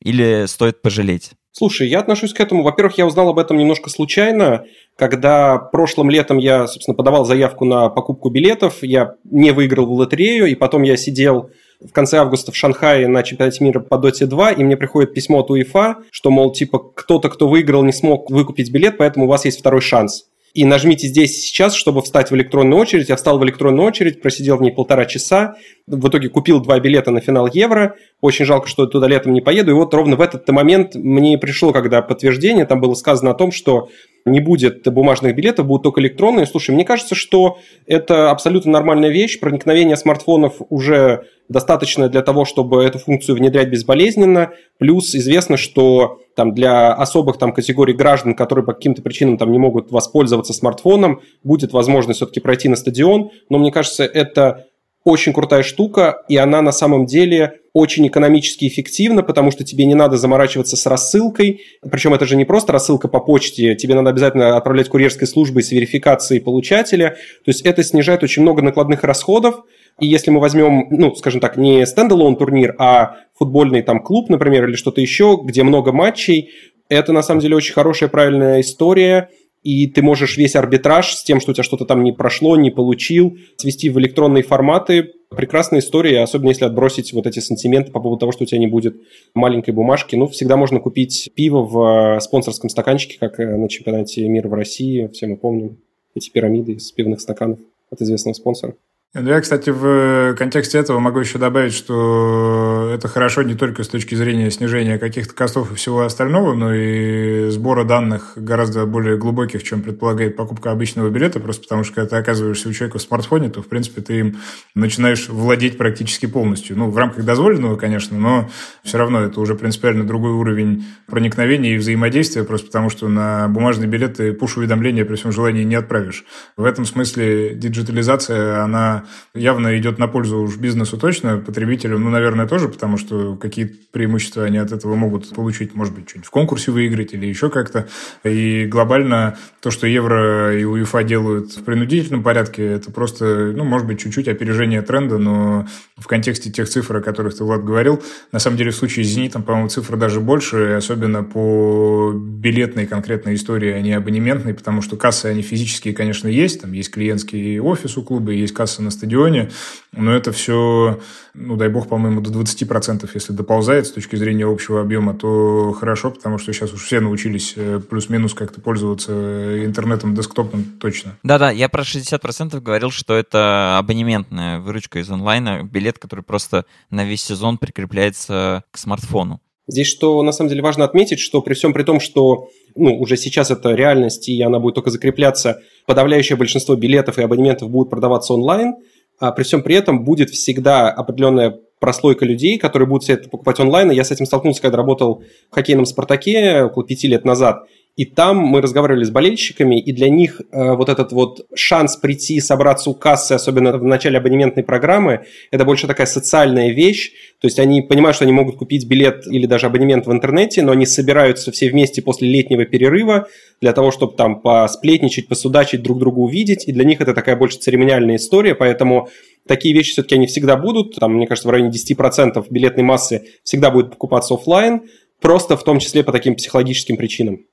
[0.05, 1.33] или стоит пожалеть?
[1.57, 2.65] Слушай, я отношусь к этому.
[2.65, 4.65] Во-первых, я узнал об этом немножко случайно,
[4.97, 10.47] когда прошлым летом я, собственно, подавал заявку на покупку билетов, я не выиграл в лотерею,
[10.47, 14.53] и потом я сидел в конце августа в Шанхае на чемпионате мира по Доте 2,
[14.53, 18.73] и мне приходит письмо от УЕФА, что, мол, типа, кто-то, кто выиграл, не смог выкупить
[18.73, 22.81] билет, поэтому у вас есть второй шанс и нажмите здесь сейчас, чтобы встать в электронную
[22.81, 23.09] очередь.
[23.09, 25.57] Я встал в электронную очередь, просидел в ней полтора часа,
[25.89, 27.97] в итоге купил два билета на финал Евро.
[28.21, 29.73] Очень жалко, что туда летом не поеду.
[29.73, 33.51] И вот ровно в этот момент мне пришло, когда подтверждение, там было сказано о том,
[33.51, 33.89] что
[34.25, 36.47] не будет бумажных билетов, будут только электронные.
[36.47, 39.39] Слушай, мне кажется, что это абсолютно нормальная вещь.
[39.39, 44.53] Проникновение смартфонов уже достаточно для того, чтобы эту функцию внедрять безболезненно.
[44.79, 49.59] Плюс известно, что там, для особых там, категорий граждан, которые по каким-то причинам там, не
[49.59, 53.31] могут воспользоваться смартфоном, будет возможность все-таки пройти на стадион.
[53.51, 54.67] Но мне кажется, это
[55.05, 59.95] очень крутая штука, и она на самом деле очень экономически эффективна, потому что тебе не
[59.95, 61.61] надо заморачиваться с рассылкой.
[61.89, 65.73] Причем это же не просто рассылка по почте, тебе надо обязательно отправлять курьерской службой с
[65.73, 67.11] верификацией получателя.
[67.45, 69.65] То есть это снижает очень много накладных расходов.
[70.01, 74.69] И если мы возьмем, ну, скажем так, не стендалон турнир, а футбольный там клуб, например,
[74.69, 76.51] или что-то еще, где много матчей,
[76.89, 79.29] это на самом деле очень хорошая, правильная история–
[79.65, 82.71] и ты можешь весь арбитраж с тем, что у тебя что-то там не прошло, не
[82.71, 85.15] получил, свести в электронные форматы.
[85.31, 88.67] Прекрасная история, особенно если отбросить вот эти сантименты по поводу того, что у тебя не
[88.67, 88.95] будет
[89.35, 90.15] маленькой бумажки.
[90.15, 94.55] Ну, всегда можно купить пиво в э, спонсорском стаканчике, как э, на чемпионате мира в
[94.55, 95.09] России.
[95.13, 95.79] Все мы помним
[96.15, 97.59] эти пирамиды из пивных стаканов
[97.91, 98.75] от известного спонсора.
[99.17, 103.89] Ну, я, кстати, в контексте этого могу еще добавить, что это хорошо не только с
[103.89, 109.63] точки зрения снижения каких-то костов и всего остального, но и сбора данных гораздо более глубоких,
[109.63, 113.51] чем предполагает покупка обычного билета, просто потому что когда ты оказываешься у человека в смартфоне,
[113.51, 114.39] то, в принципе, ты им
[114.75, 116.77] начинаешь владеть практически полностью.
[116.77, 118.51] Ну, в рамках дозволенного, конечно, но
[118.83, 123.87] все равно это уже принципиально другой уровень проникновения и взаимодействия, просто потому что на бумажный
[123.87, 126.25] билет ты пуш-уведомления при всем желании не отправишь.
[126.57, 129.04] В этом смысле диджитализация, она
[129.35, 134.45] явно идет на пользу уж бизнесу точно, потребителям, ну, наверное, тоже, потому что какие преимущества
[134.45, 137.89] они от этого могут получить, может быть, что-нибудь в конкурсе выиграть или еще как-то.
[138.25, 143.87] И глобально то, что Евро и УЕФА делают в принудительном порядке, это просто, ну, может
[143.87, 148.39] быть, чуть-чуть опережение тренда, но в контексте тех цифр, о которых ты, Влад, говорил, на
[148.39, 153.73] самом деле в случае с «Зенитом», по-моему, цифры даже больше, особенно по билетной конкретной истории,
[153.73, 158.03] а не абонементной, потому что кассы, они физические, конечно, есть, там есть клиентский офис у
[158.03, 159.51] клуба, есть касса на стадионе,
[159.93, 161.01] но это все,
[161.35, 166.11] ну, дай бог, по-моему, до 20%, если доползает с точки зрения общего объема, то хорошо,
[166.11, 171.17] потому что сейчас уж все научились э, плюс-минус как-то пользоваться интернетом десктопным точно.
[171.23, 177.05] Да-да, я про 60% говорил, что это абонементная выручка из онлайна, билет, который просто на
[177.05, 179.41] весь сезон прикрепляется к смартфону.
[179.67, 183.17] Здесь что на самом деле важно отметить, что при всем при том, что ну, уже
[183.17, 188.35] сейчас это реальность, и она будет только закрепляться, подавляющее большинство билетов и абонементов будут продаваться
[188.35, 188.75] онлайн,
[189.19, 193.61] а при всем при этом будет всегда определенная прослойка людей, которые будут все это покупать
[193.61, 193.91] онлайн.
[193.91, 197.67] Я с этим столкнулся, когда работал в хоккейном «Спартаке» около пяти лет назад.
[197.97, 202.41] И там мы разговаривали с болельщиками, и для них э, вот этот вот шанс прийти,
[202.41, 207.13] собраться у кассы, особенно в начале абонементной программы, это больше такая социальная вещь.
[207.41, 210.73] То есть они понимают, что они могут купить билет или даже абонемент в интернете, но
[210.73, 213.29] они собираются все вместе после летнего перерыва
[213.61, 216.67] для того, чтобы там посплетничать, посудачить, друг друга увидеть.
[216.67, 219.09] И для них это такая больше церемониальная история, поэтому
[219.47, 220.97] такие вещи все-таки они всегда будут.
[220.97, 224.83] Там, мне кажется, в районе 10% билетной массы всегда будет покупаться офлайн,
[225.21, 227.45] просто в том числе по таким психологическим причинам.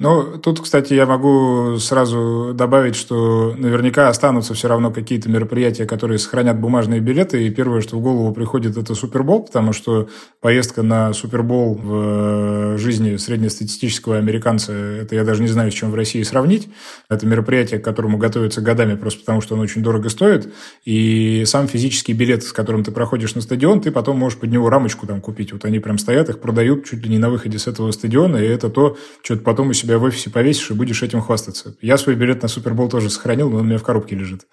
[0.00, 6.18] Ну, тут, кстати, я могу сразу добавить, что наверняка останутся все равно какие-то мероприятия, которые
[6.18, 10.08] сохранят бумажные билеты, и первое, что в голову приходит, это Супербол, потому что
[10.40, 15.92] поездка на Супербол в э, жизни среднестатистического американца, это я даже не знаю, с чем
[15.92, 16.68] в России сравнить.
[17.08, 20.52] Это мероприятие, к которому готовятся годами, просто потому что оно очень дорого стоит,
[20.84, 24.68] и сам физический билет, с которым ты проходишь на стадион, ты потом можешь под него
[24.70, 25.52] рамочку там купить.
[25.52, 28.46] Вот они прям стоят, их продают чуть ли не на выходе с этого стадиона, и
[28.48, 31.76] это то, что ты потом у в офисе повесишь и будешь этим хвастаться.
[31.80, 34.46] Я свой билет на Супербол тоже сохранил, но он у меня в коробке лежит.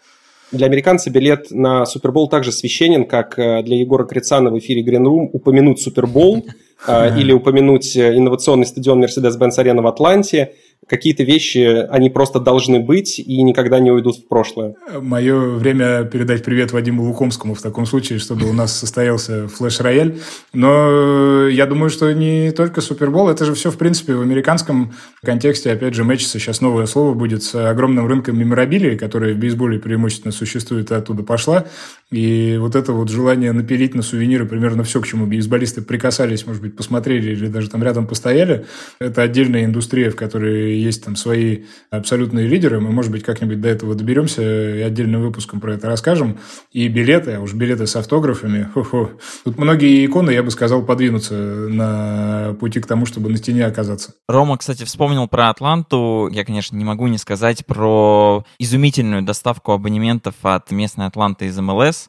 [0.51, 5.05] Для американца билет на Супербол также священен, как э, для Егора Крицана в эфире Green
[5.05, 6.45] Room упомянуть Супербол
[6.87, 10.53] э, или упомянуть э, инновационный стадион Mercedes-Benz Arena в Атланте–
[10.87, 14.75] какие-то вещи, они просто должны быть и никогда не уйдут в прошлое.
[14.99, 20.17] Мое время передать привет Вадиму Лукомскому в таком случае, чтобы у нас состоялся флеш-рояль.
[20.53, 25.71] Но я думаю, что не только Супербол, это же все, в принципе, в американском контексте,
[25.71, 30.31] опять же, мэчится сейчас новое слово будет с огромным рынком меморабилии, которая в бейсболе преимущественно
[30.31, 31.65] существует и оттуда пошла.
[32.11, 36.61] И вот это вот желание напилить на сувениры примерно все, к чему бейсболисты прикасались, может
[36.61, 38.65] быть, посмотрели или даже там рядом постояли,
[38.99, 42.81] это отдельная индустрия, в которой есть там свои абсолютные лидеры.
[42.81, 46.39] Мы, может быть, как-нибудь до этого доберемся и отдельным выпуском про это расскажем.
[46.73, 48.67] И билеты, а уж билеты с автографами.
[48.73, 49.11] Хо-хо.
[49.45, 54.15] Тут многие иконы, я бы сказал, подвинутся на пути к тому, чтобы на стене оказаться.
[54.27, 56.29] Рома, кстати, вспомнил про Атланту.
[56.31, 62.00] Я, конечно, не могу не сказать про изумительную доставку абонементов от местной Атланты из МЛС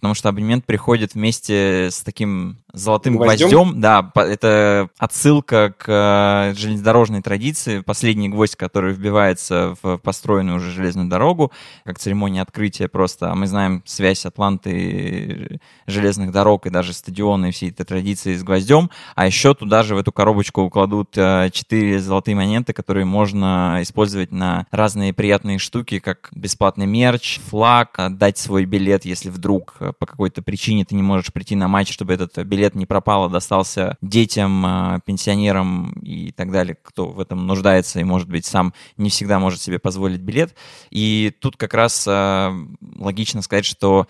[0.00, 3.48] потому что абонемент приходит вместе с таким золотым гвоздем.
[3.48, 3.80] гвоздем.
[3.80, 7.80] Да, это отсылка к э, железнодорожной традиции.
[7.80, 11.52] Последний гвоздь, который вбивается в построенную уже железную дорогу,
[11.84, 13.30] как церемония открытия просто.
[13.30, 18.42] А мы знаем связь Атланты, железных дорог и даже стадиона и всей этой традиции с
[18.42, 18.90] гвоздем.
[19.14, 24.32] А еще туда же в эту коробочку укладут э, четыре золотые монеты, которые можно использовать
[24.32, 30.06] на разные приятные штуки, как бесплатный мерч, флаг, отдать свой билет, если вдруг э, по
[30.06, 33.28] какой-то причине ты не можешь прийти на матч, чтобы этот билет билет не пропал, а
[33.28, 38.74] достался детям, а, пенсионерам и так далее, кто в этом нуждается и, может быть, сам
[38.98, 40.54] не всегда может себе позволить билет.
[40.90, 42.54] И тут как раз а,
[42.98, 44.06] логично сказать, что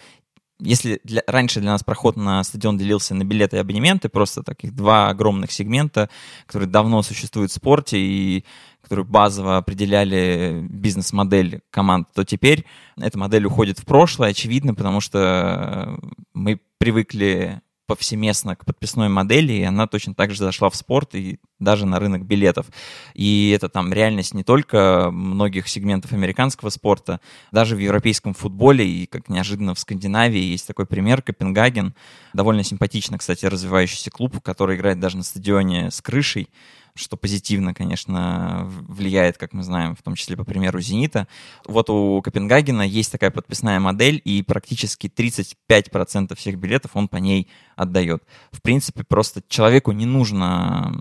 [0.58, 4.74] если для, раньше для нас проход на стадион делился на билеты и абонементы, просто таких
[4.74, 6.10] два огромных сегмента,
[6.46, 8.44] которые давно существуют в спорте и
[8.82, 15.96] которые базово определяли бизнес-модель команд, то теперь эта модель уходит в прошлое, очевидно, потому что
[16.34, 21.40] мы привыкли повсеместно к подписной модели, и она точно так же зашла в спорт и
[21.59, 22.66] даже на рынок билетов.
[23.14, 27.18] И это там реальность не только многих сегментов американского спорта,
[27.50, 31.94] даже в европейском футболе и, как неожиданно, в Скандинавии есть такой пример, Копенгаген,
[32.33, 36.48] довольно симпатично, кстати, развивающийся клуб, который играет даже на стадионе с крышей,
[36.94, 41.29] что позитивно, конечно, влияет, как мы знаем, в том числе по примеру «Зенита».
[41.66, 47.48] Вот у Копенгагена есть такая подписная модель, и практически 35% всех билетов он по ней
[47.76, 48.22] отдает.
[48.53, 51.00] В принципе, просто человеку не нужно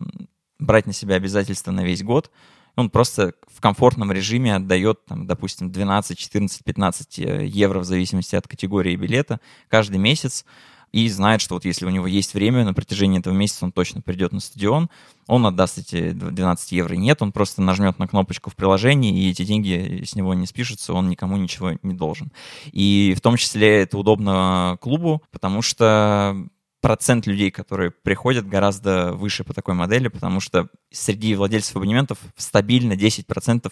[0.60, 2.32] брать на себя обязательства на весь год,
[2.76, 8.48] он просто в комфортном режиме отдает, там, допустим, 12, 14, 15 евро в зависимости от
[8.48, 10.46] категории билета каждый месяц
[10.92, 14.02] и знает, что вот если у него есть время на протяжении этого месяца, он точно
[14.02, 14.90] придет на стадион,
[15.28, 16.96] он отдаст эти 12 евро.
[16.96, 20.94] Нет, он просто нажмет на кнопочку в приложении, и эти деньги с него не спишутся,
[20.94, 22.32] он никому ничего не должен.
[22.72, 26.36] И в том числе это удобно клубу, потому что
[26.82, 32.94] процент людей, которые приходят, гораздо выше по такой модели, потому что среди владельцев абонементов стабильно
[32.94, 33.72] 10%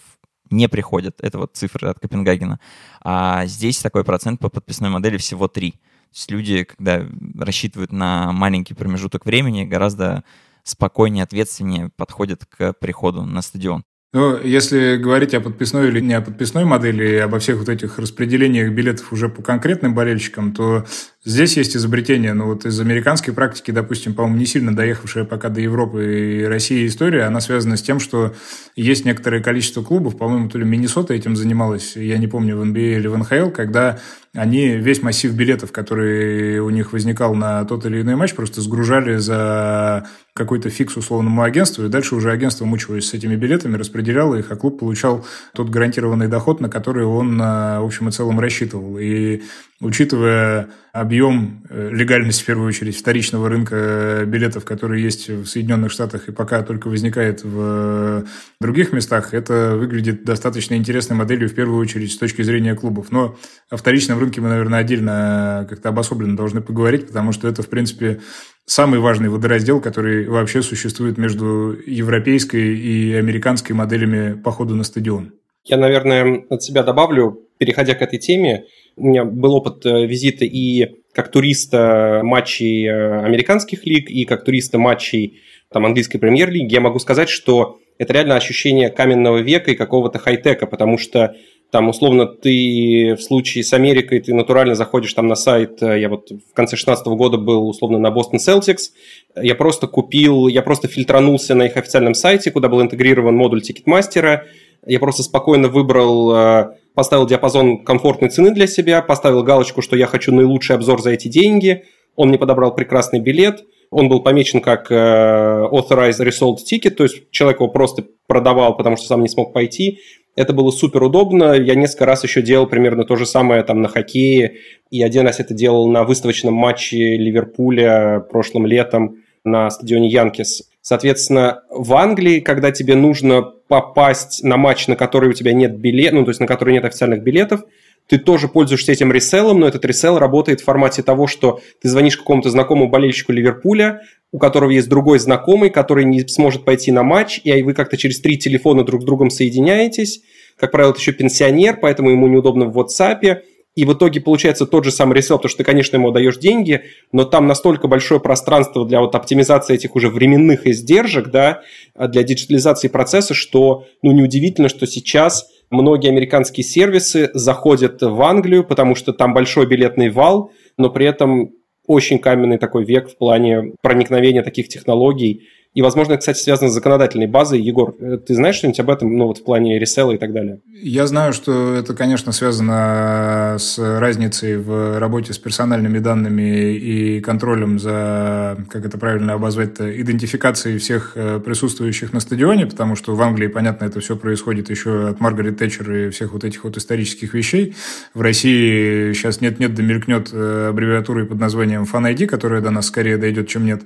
[0.50, 1.16] не приходят.
[1.20, 2.60] Это вот цифры от Копенгагена.
[3.02, 5.74] А здесь такой процент по подписной модели всего 3.
[6.12, 7.06] Есть люди, когда
[7.38, 10.24] рассчитывают на маленький промежуток времени, гораздо
[10.62, 13.84] спокойнее, ответственнее подходят к приходу на стадион.
[14.14, 17.98] Ну, если говорить о подписной или не о подписной модели, и обо всех вот этих
[17.98, 20.86] распределениях билетов уже по конкретным болельщикам, то
[21.26, 22.32] здесь есть изобретение.
[22.32, 26.86] Ну, вот из американской практики, допустим, по-моему, не сильно доехавшая пока до Европы и России
[26.86, 28.34] история, она связана с тем, что
[28.76, 32.96] есть некоторое количество клубов, по-моему, то ли Миннесота этим занималась, я не помню, в NBA
[32.96, 33.98] или в НХЛ, когда
[34.38, 39.16] они весь массив билетов, который у них возникал на тот или иной матч, просто сгружали
[39.16, 44.50] за какой-то фикс условному агентству, и дальше уже агентство мучилось с этими билетами, распределяло их,
[44.50, 48.98] а клуб получал тот гарантированный доход, на который он, в общем и целом, рассчитывал.
[48.98, 49.42] И
[49.80, 56.28] учитывая объем, э, легальность в первую очередь вторичного рынка билетов, который есть в Соединенных Штатах
[56.28, 58.24] и пока только возникает в
[58.60, 63.10] других местах, это выглядит достаточно интересной моделью в первую очередь с точки зрения клубов.
[63.10, 63.36] Но
[63.70, 68.20] о вторичном рынке мы, наверное, отдельно как-то обособленно должны поговорить, потому что это, в принципе,
[68.66, 75.32] самый важный водораздел, который вообще существует между европейской и американской моделями похода на стадион.
[75.64, 78.64] Я, наверное, от себя добавлю, переходя к этой теме,
[78.96, 84.44] у меня был опыт э, визита и как туриста матчей э, американских лиг, и как
[84.44, 86.72] туриста матчей там, английской премьер-лиги.
[86.72, 91.34] Я могу сказать, что это реально ощущение каменного века и какого-то хай-тека, потому что
[91.70, 96.08] там, условно, ты в случае с Америкой, ты натурально заходишь там на сайт, э, я
[96.08, 98.90] вот в конце 2016 года был, условно, на Boston Celtics,
[99.36, 104.34] я просто купил, я просто фильтранулся на их официальном сайте, куда был интегрирован модуль Ticketmaster
[104.34, 104.46] а,
[104.86, 110.34] я просто спокойно выбрал поставил диапазон комфортной цены для себя, поставил галочку, что я хочу
[110.34, 111.84] наилучший обзор за эти деньги.
[112.16, 113.62] Он мне подобрал прекрасный билет.
[113.90, 118.96] Он был помечен как э, authorized resold ticket, то есть человек его просто продавал, потому
[118.96, 120.00] что сам не смог пойти.
[120.38, 121.54] Это было супер удобно.
[121.54, 124.58] Я несколько раз еще делал примерно то же самое там на хоккее.
[124.88, 130.70] И один раз это делал на выставочном матче Ливерпуля прошлым летом на стадионе Янкис.
[130.80, 136.20] Соответственно, в Англии, когда тебе нужно попасть на матч, на который у тебя нет билетов,
[136.20, 137.62] ну, то есть на который нет официальных билетов,
[138.06, 142.16] ты тоже пользуешься этим реселлом, но этот ресел работает в формате того, что ты звонишь
[142.16, 147.40] какому-то знакомому болельщику Ливерпуля, у которого есть другой знакомый, который не сможет пойти на матч,
[147.44, 150.20] и вы как-то через три телефона друг с другом соединяетесь.
[150.56, 153.42] Как правило, это еще пенсионер, поэтому ему неудобно в WhatsApp,
[153.74, 156.82] и в итоге получается тот же самый ресел, потому что ты, конечно, ему даешь деньги,
[157.12, 161.62] но там настолько большое пространство для вот оптимизации этих уже временных издержек, да,
[161.96, 168.96] для диджитализации процесса, что, ну, неудивительно, что сейчас многие американские сервисы заходят в Англию, потому
[168.96, 171.52] что там большой билетный вал, но при этом
[171.88, 176.72] очень каменный такой век в плане проникновения таких технологий и, возможно, это, кстати, связано с
[176.72, 177.60] законодательной базой.
[177.60, 180.58] Егор, э, ты знаешь что-нибудь об этом, ну, вот в плане ресела и так далее?
[180.72, 187.78] Я знаю, что это, конечно, связано с разницей в работе с персональными данными и контролем
[187.78, 193.46] за, как это правильно обозвать-то, идентификацией всех э, присутствующих на стадионе, потому что в Англии,
[193.46, 197.76] понятно, это все происходит еще от Маргарет Тэтчер и всех вот этих вот исторических вещей.
[198.14, 202.86] В России сейчас нет-нет, да мелькнет э, аббревиатурой под названием Fan ID, которая до нас
[202.86, 203.82] скорее дойдет, чем нет.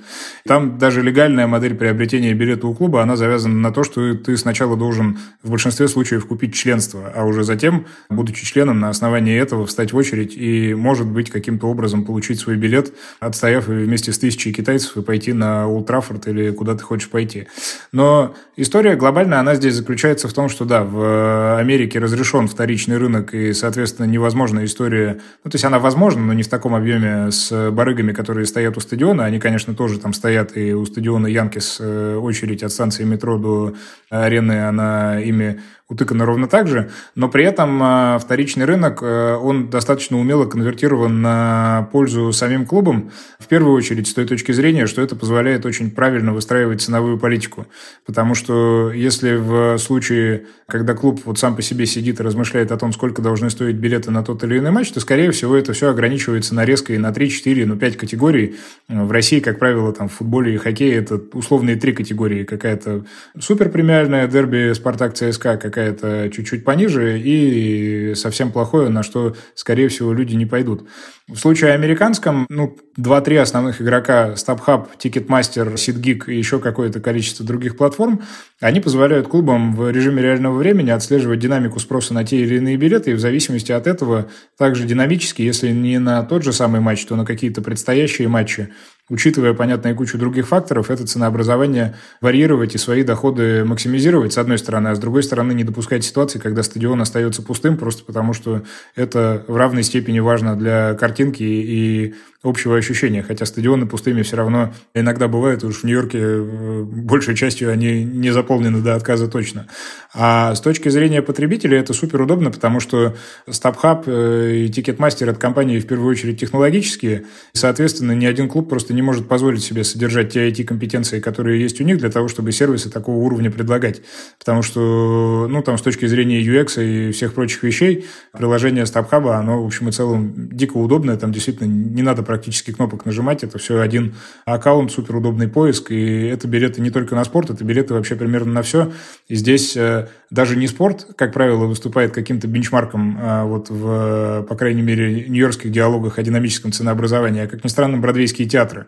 [0.46, 4.76] Там даже легальная модель приобретения билета у клуба, она завязана на то, что ты сначала
[4.76, 9.92] должен в большинстве случаев купить членство, а уже затем, будучи членом, на основании этого встать
[9.92, 14.96] в очередь и, может быть, каким-то образом получить свой билет, отстояв вместе с тысячей китайцев
[14.96, 17.48] и пойти на Ултрафорд или куда ты хочешь пойти.
[17.90, 23.34] Но история глобальная, она здесь заключается в том, что да, в Америке разрешен вторичный рынок
[23.34, 27.72] и, соответственно, невозможна история, ну, то есть она возможна, но не в таком объеме с
[27.72, 31.71] барыгами, которые стоят у стадиона, они, конечно, тоже там стоят и у стадиона Янки с
[31.71, 33.74] э, очередь от станции метро до
[34.10, 35.60] арены, она ими
[35.92, 41.22] утыкана ровно так же, но при этом а, вторичный рынок, э, он достаточно умело конвертирован
[41.22, 45.90] на пользу самим клубам, в первую очередь с той точки зрения, что это позволяет очень
[45.90, 47.66] правильно выстраивать ценовую политику,
[48.06, 52.78] потому что если в случае, когда клуб вот сам по себе сидит и размышляет о
[52.78, 55.90] том, сколько должны стоить билеты на тот или иной матч, то, скорее всего, это все
[55.90, 58.56] ограничивается нарезкой на 3, 4, ну, 5 категорий.
[58.88, 62.44] В России, как правило, там в футболе и хоккее это условные три категории.
[62.44, 63.04] Какая-то
[63.38, 70.12] супер премиальная дерби Спартак-ЦСКА, какая какая-то чуть-чуть пониже и совсем плохое, на что, скорее всего,
[70.12, 70.88] люди не пойдут.
[71.32, 77.78] В случае американском, ну, 2-3 основных игрока, StubHub, Ticketmaster, SeatGeek и еще какое-то количество других
[77.78, 78.20] платформ,
[78.60, 83.12] они позволяют клубам в режиме реального времени отслеживать динамику спроса на те или иные билеты,
[83.12, 84.26] и в зависимости от этого
[84.58, 88.68] также динамически, если не на тот же самый матч, то на какие-то предстоящие матчи,
[89.08, 94.58] учитывая, понятно, и кучу других факторов, это ценообразование варьировать и свои доходы максимизировать, с одной
[94.58, 98.62] стороны, а с другой стороны, не допускать ситуации, когда стадион остается пустым, просто потому что
[98.94, 103.22] это в равной степени важно для картинки и общего ощущения.
[103.22, 108.32] Хотя стадионы пустыми все равно иногда бывают, уж в Нью-Йорке э, большей частью они не
[108.32, 109.68] заполнены до отказа точно.
[110.12, 113.14] А с точки зрения потребителя это супер удобно, потому что
[113.46, 117.24] StubHub э, и Ticketmaster– это компании в первую очередь технологические.
[117.54, 121.80] И, соответственно, ни один клуб просто не может позволить себе содержать те IT-компетенции, которые есть
[121.80, 124.02] у них, для того, чтобы сервисы такого уровня предлагать.
[124.40, 129.62] Потому что, ну, там, с точки зрения UX и всех прочих вещей, приложение StubHub, оно,
[129.62, 131.16] в общем и целом, дико удобное.
[131.16, 133.42] Там действительно не надо практически кнопок нажимать.
[133.42, 135.90] Это все один аккаунт, супер удобный поиск.
[135.90, 138.92] И это билеты не только на спорт, это билеты вообще примерно на все.
[139.28, 144.54] И здесь э, даже не спорт, как правило, выступает каким-то бенчмарком э, вот в, по
[144.54, 148.86] крайней мере, нью-йоркских диалогах о динамическом ценообразовании, а, как ни странно, бродвейские театры.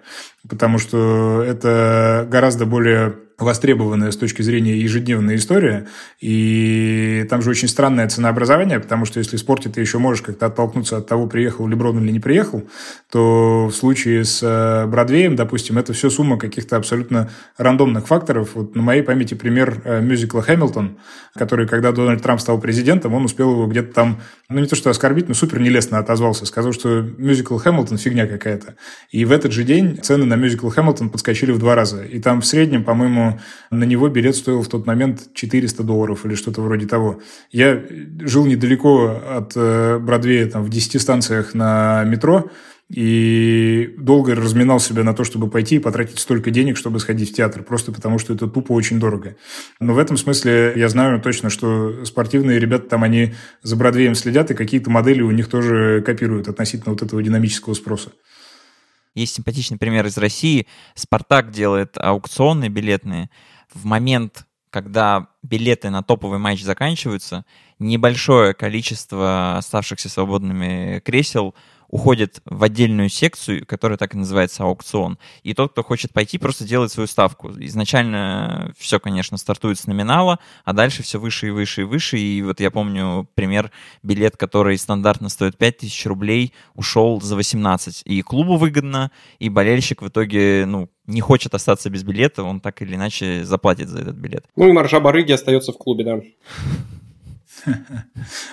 [0.48, 5.88] Потому что это гораздо более востребованная с точки зрения ежедневная история,
[6.20, 10.46] и там же очень странное ценообразование, потому что если в спорте ты еще можешь как-то
[10.46, 12.68] оттолкнуться от того, приехал Леброн или не приехал,
[13.10, 18.50] то в случае с э, Бродвеем, допустим, это все сумма каких-то абсолютно рандомных факторов.
[18.54, 20.98] Вот на моей памяти пример э, мюзикла «Хэмилтон»,
[21.34, 24.90] который, когда Дональд Трамп стал президентом, он успел его где-то там, ну не то что
[24.90, 28.76] оскорбить, но супер нелестно отозвался, сказал, что мюзикл «Хэмилтон» фигня какая-то.
[29.10, 32.04] И в этот же день цены на мюзикл «Хэмилтон» подскочили в два раза.
[32.04, 33.23] И там в среднем, по-моему,
[33.70, 37.20] на него билет стоил в тот момент 400 долларов или что-то вроде того.
[37.50, 37.82] Я
[38.20, 42.50] жил недалеко от э, Бродвея, там, в 10 станциях на метро,
[42.90, 47.34] и долго разминал себя на то, чтобы пойти и потратить столько денег, чтобы сходить в
[47.34, 49.36] театр, просто потому что это тупо очень дорого.
[49.80, 54.50] Но в этом смысле я знаю точно, что спортивные ребята там, они за Бродвеем следят,
[54.50, 58.12] и какие-то модели у них тоже копируют относительно вот этого динамического спроса.
[59.14, 60.66] Есть симпатичный пример из России.
[60.94, 63.30] «Спартак» делает аукционные билетные.
[63.72, 67.44] В момент, когда билеты на топовый матч заканчиваются,
[67.78, 71.54] небольшое количество оставшихся свободными кресел–
[71.94, 75.16] уходит в отдельную секцию, которая так и называется аукцион.
[75.44, 77.52] И тот, кто хочет пойти, просто делает свою ставку.
[77.56, 82.18] Изначально все, конечно, стартует с номинала, а дальше все выше и выше и выше.
[82.18, 83.70] И вот я помню пример,
[84.02, 88.02] билет, который стандартно стоит 5000 рублей, ушел за 18.
[88.06, 92.82] И клубу выгодно, и болельщик в итоге, ну, не хочет остаться без билета, он так
[92.82, 94.46] или иначе заплатит за этот билет.
[94.56, 96.20] Ну и маржа барыги остается в клубе, да.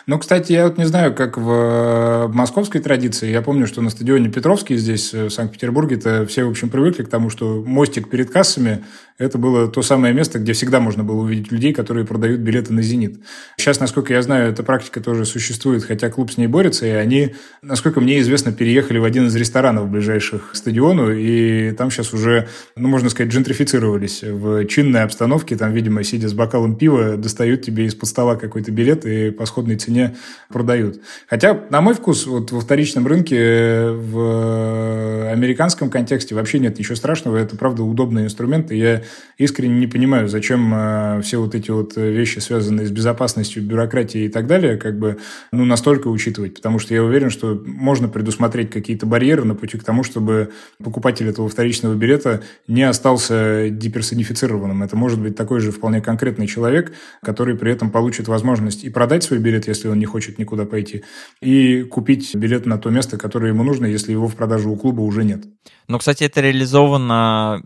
[0.07, 3.29] Ну, кстати, я вот не знаю, как в московской традиции.
[3.29, 7.09] Я помню, что на стадионе Петровский здесь, э, в Санкт-Петербурге-то все, в общем, привыкли к
[7.09, 8.83] тому, что мостик перед кассами–
[9.21, 12.81] это было то самое место, где всегда можно было увидеть людей, которые продают билеты на
[12.81, 13.19] «Зенит».
[13.57, 17.33] Сейчас, насколько я знаю, эта практика тоже существует, хотя клуб с ней борется, и они,
[17.61, 22.47] насколько мне известно, переехали в один из ресторанов ближайших к стадиону, и там сейчас уже,
[22.75, 25.55] ну, можно сказать, джентрифицировались в чинной обстановке.
[25.55, 29.45] Там, видимо, сидя с бокалом пива, достают тебе из-под стола какой-то билет, лет и по
[29.45, 30.15] сходной цене
[30.49, 30.99] продают.
[31.27, 37.37] Хотя, на мой вкус, вот во вторичном рынке, в американском контексте вообще нет ничего страшного.
[37.37, 38.71] Это, правда, удобный инструмент.
[38.71, 39.03] И я
[39.37, 44.29] искренне не понимаю, зачем э, все вот эти вот вещи, связанные с безопасностью, бюрократией и
[44.29, 45.17] так далее, как бы,
[45.51, 46.55] ну, настолько учитывать.
[46.55, 50.51] Потому что я уверен, что можно предусмотреть какие-то барьеры на пути к тому, чтобы
[50.83, 54.83] покупатель этого вторичного билета не остался деперсонифицированным.
[54.83, 56.93] Это может быть такой же вполне конкретный человек,
[57.23, 61.03] который при этом получит возможность продать свой билет, если он не хочет никуда пойти,
[61.41, 65.01] и купить билет на то место, которое ему нужно, если его в продаже у клуба
[65.01, 65.43] уже нет.
[65.87, 67.63] Но, кстати, это реализовано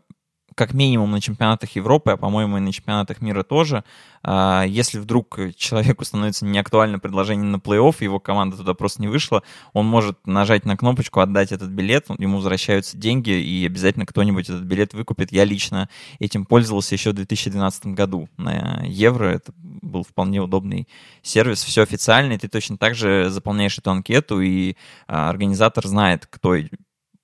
[0.55, 3.83] как минимум на чемпионатах Европы, а по-моему и на чемпионатах мира тоже.
[4.23, 9.43] А, если вдруг человеку становится неактуально предложение на плей-офф, его команда туда просто не вышла,
[9.73, 14.63] он может нажать на кнопочку, отдать этот билет, ему возвращаются деньги, и обязательно кто-нибудь этот
[14.63, 15.31] билет выкупит.
[15.33, 15.89] Я лично
[16.19, 19.25] этим пользовался еще в 2012 году на Евро.
[19.27, 20.87] Это был вполне удобный
[21.21, 24.75] сервис, все официально, и ты точно так же заполняешь эту анкету, и
[25.07, 26.55] а, организатор знает, кто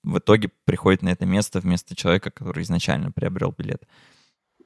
[0.02, 3.82] в итоге приходит на это место вместо человека, который изначально приобрел билет.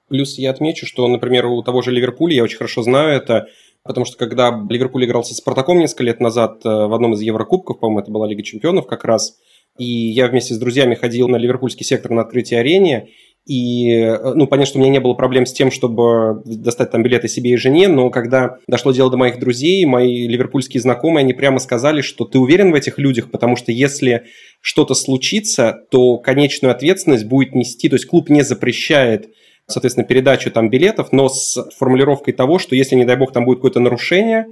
[0.09, 3.49] Плюс я отмечу, что, например, у того же Ливерпуля, я очень хорошо знаю это,
[3.83, 7.81] потому что когда Ливерпуль играл со Спартаком несколько лет назад э, в одном из Еврокубков,
[7.81, 9.37] по-моему, это была Лига Чемпионов как раз,
[9.79, 13.11] и я вместе с друзьями ходил на ливерпульский сектор на открытии арене,
[13.47, 17.29] И, ну, понятно, что у меня не было проблем с тем, чтобы достать там билеты
[17.29, 21.61] себе и жене, но когда дошло дело до моих друзей, мои ливерпульские знакомые, они прямо
[21.61, 24.25] сказали, что ты уверен в этих людях, потому что если
[24.61, 29.31] что-то случится, то конечную ответственность будет нести, то есть клуб не запрещает
[29.69, 33.59] соответственно, передачу там билетов, но с формулировкой того, что если, не дай бог, там будет
[33.59, 34.47] какое-то нарушение,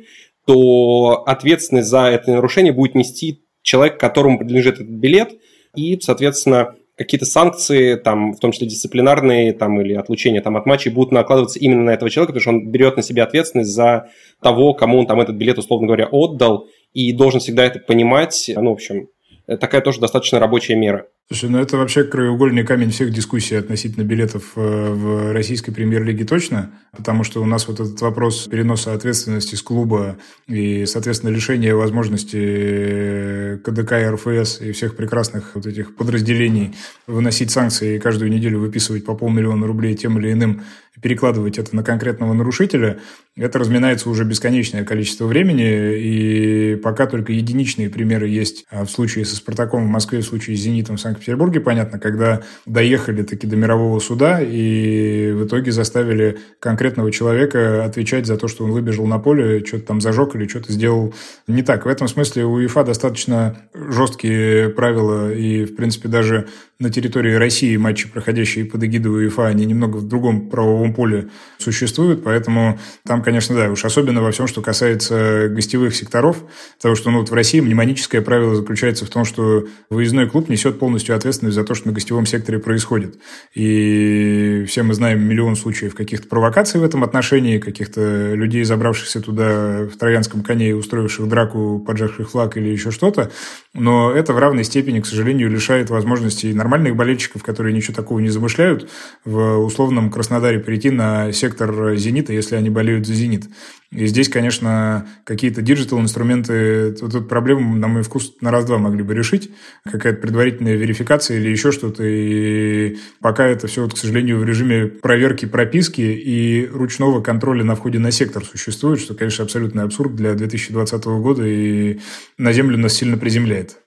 [0.44, 5.32] то ответственность за это нарушение будет нести человек, которому принадлежит этот билет,
[5.76, 10.92] и, соответственно, какие-то санкции, там, в том числе дисциплинарные там, или отлучения там, от матчей,
[10.92, 14.08] будут накладываться именно на этого человека, потому что он берет на себя ответственность за
[14.40, 18.50] того, кому он там этот билет, условно говоря, отдал, и должен всегда это понимать.
[18.54, 19.08] Ну, в общем,
[19.46, 21.06] такая тоже достаточно рабочая мера.
[21.28, 26.70] Слушай, ну это вообще краеугольный камень всех дискуссий относительно билетов э, в российской премьер-лиге точно,
[26.94, 32.36] потому что у нас вот этот вопрос переноса ответственности с клуба и, соответственно, лишения возможности
[32.38, 36.74] э, КДК и РФС и всех прекрасных вот этих подразделений
[37.06, 40.62] выносить санкции и каждую неделю выписывать по полмиллиона рублей тем или иным
[41.00, 43.00] перекладывать это на конкретного нарушителя,
[43.36, 49.24] это разминается уже бесконечное количество времени, и пока только единичные примеры есть а в случае
[49.24, 53.56] со «Спартаком» в Москве, в случае с «Зенитом» в Санкт-Петербурге, понятно, когда доехали таки до
[53.56, 59.18] мирового суда и в итоге заставили конкретного человека отвечать за то, что он выбежал на
[59.18, 61.14] поле, что-то там зажег или что-то сделал
[61.46, 61.84] не так.
[61.84, 66.48] В этом смысле у УЕФА достаточно жесткие правила, и, в принципе, даже
[66.80, 72.24] на территории России матчи, проходящие под эгидой УЕФА, они немного в другом правовом поле существуют,
[72.24, 76.42] поэтому там, конечно, да, уж особенно во всем, что касается гостевых секторов,
[76.76, 80.78] потому что ну, вот в России мнемоническое правило заключается в том, что выездной клуб несет
[80.78, 83.18] полностью ответственность за то, что на гостевом секторе происходит.
[83.54, 89.84] И все мы знаем миллион случаев каких-то провокаций в этом отношении, каких-то людей, забравшихся туда
[89.84, 93.30] в троянском коне и устроивших драку, поджавших флаг или еще что-то,
[93.74, 98.30] но это в равной степени, к сожалению, лишает возможности нормальных болельщиков, которые ничего такого не
[98.30, 98.90] замышляют,
[99.26, 103.44] в условном Краснодаре перейти на сектор «Зенита», если они болеют за «Зенит».
[103.92, 109.50] И здесь, конечно, какие-то digital-инструменты, тут проблему, на мой вкус, на раз-два могли бы решить.
[109.84, 112.02] Какая-то предварительная верификация или еще что-то.
[112.04, 117.76] И пока это все, вот, к сожалению, в режиме проверки прописки и ручного контроля на
[117.76, 122.00] входе на сектор существует, что, конечно, абсолютный абсурд для 2020 года и
[122.36, 123.83] на землю нас сильно приземляет.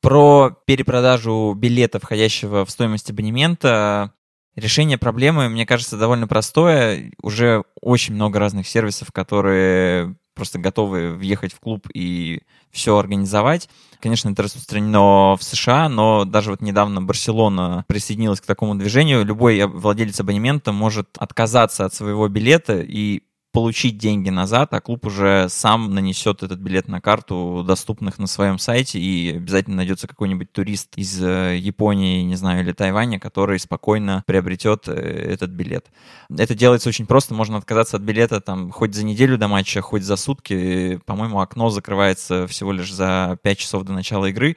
[0.00, 4.12] Про перепродажу билета, входящего в стоимость абонемента,
[4.54, 7.12] решение проблемы, мне кажется, довольно простое.
[7.22, 13.68] Уже очень много разных сервисов, которые просто готовы въехать в клуб и все организовать.
[14.00, 19.24] Конечно, это распространено в США, но даже вот недавно Барселона присоединилась к такому движению.
[19.24, 23.22] Любой владелец абонемента может отказаться от своего билета и
[23.58, 28.56] получить деньги назад, а клуб уже сам нанесет этот билет на карту доступных на своем
[28.56, 34.22] сайте, и обязательно найдется какой-нибудь турист из э, Японии, не знаю, или Тайваня, который спокойно
[34.28, 35.86] приобретет э, этот билет.
[36.30, 40.04] Это делается очень просто, можно отказаться от билета там хоть за неделю до матча, хоть
[40.04, 41.00] за сутки.
[41.04, 44.56] По-моему, окно закрывается всего лишь за 5 часов до начала игры.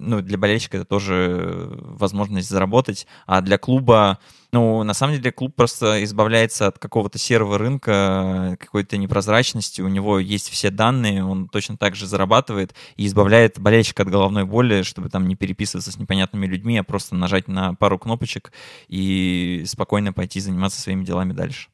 [0.00, 4.18] Ну, для болельщика это тоже возможность заработать, а для клуба
[4.52, 9.80] ну, на самом деле, клуб просто избавляется от какого-то серого рынка, какой-то непрозрачности.
[9.80, 14.44] У него есть все данные, он точно так же зарабатывает и избавляет болельщика от головной
[14.44, 18.52] боли, чтобы там не переписываться с непонятными людьми, а просто нажать на пару кнопочек
[18.88, 21.68] и спокойно пойти заниматься своими делами дальше.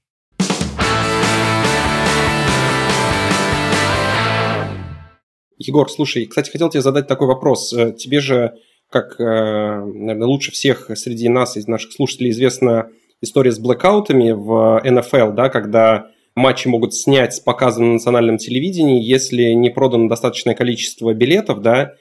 [5.67, 7.73] Егор, слушай, кстати, хотел тебе задать такой вопрос.
[7.73, 8.55] Э, тебе же
[8.91, 12.89] как, э, наверное, лучше всех среди нас, из наших слушателей, известна
[13.21, 19.03] история с блэкаутами в НФЛ, да, когда матчи могут снять с показа на национальном телевидении,
[19.03, 21.95] если не продано достаточное количество билетов, да,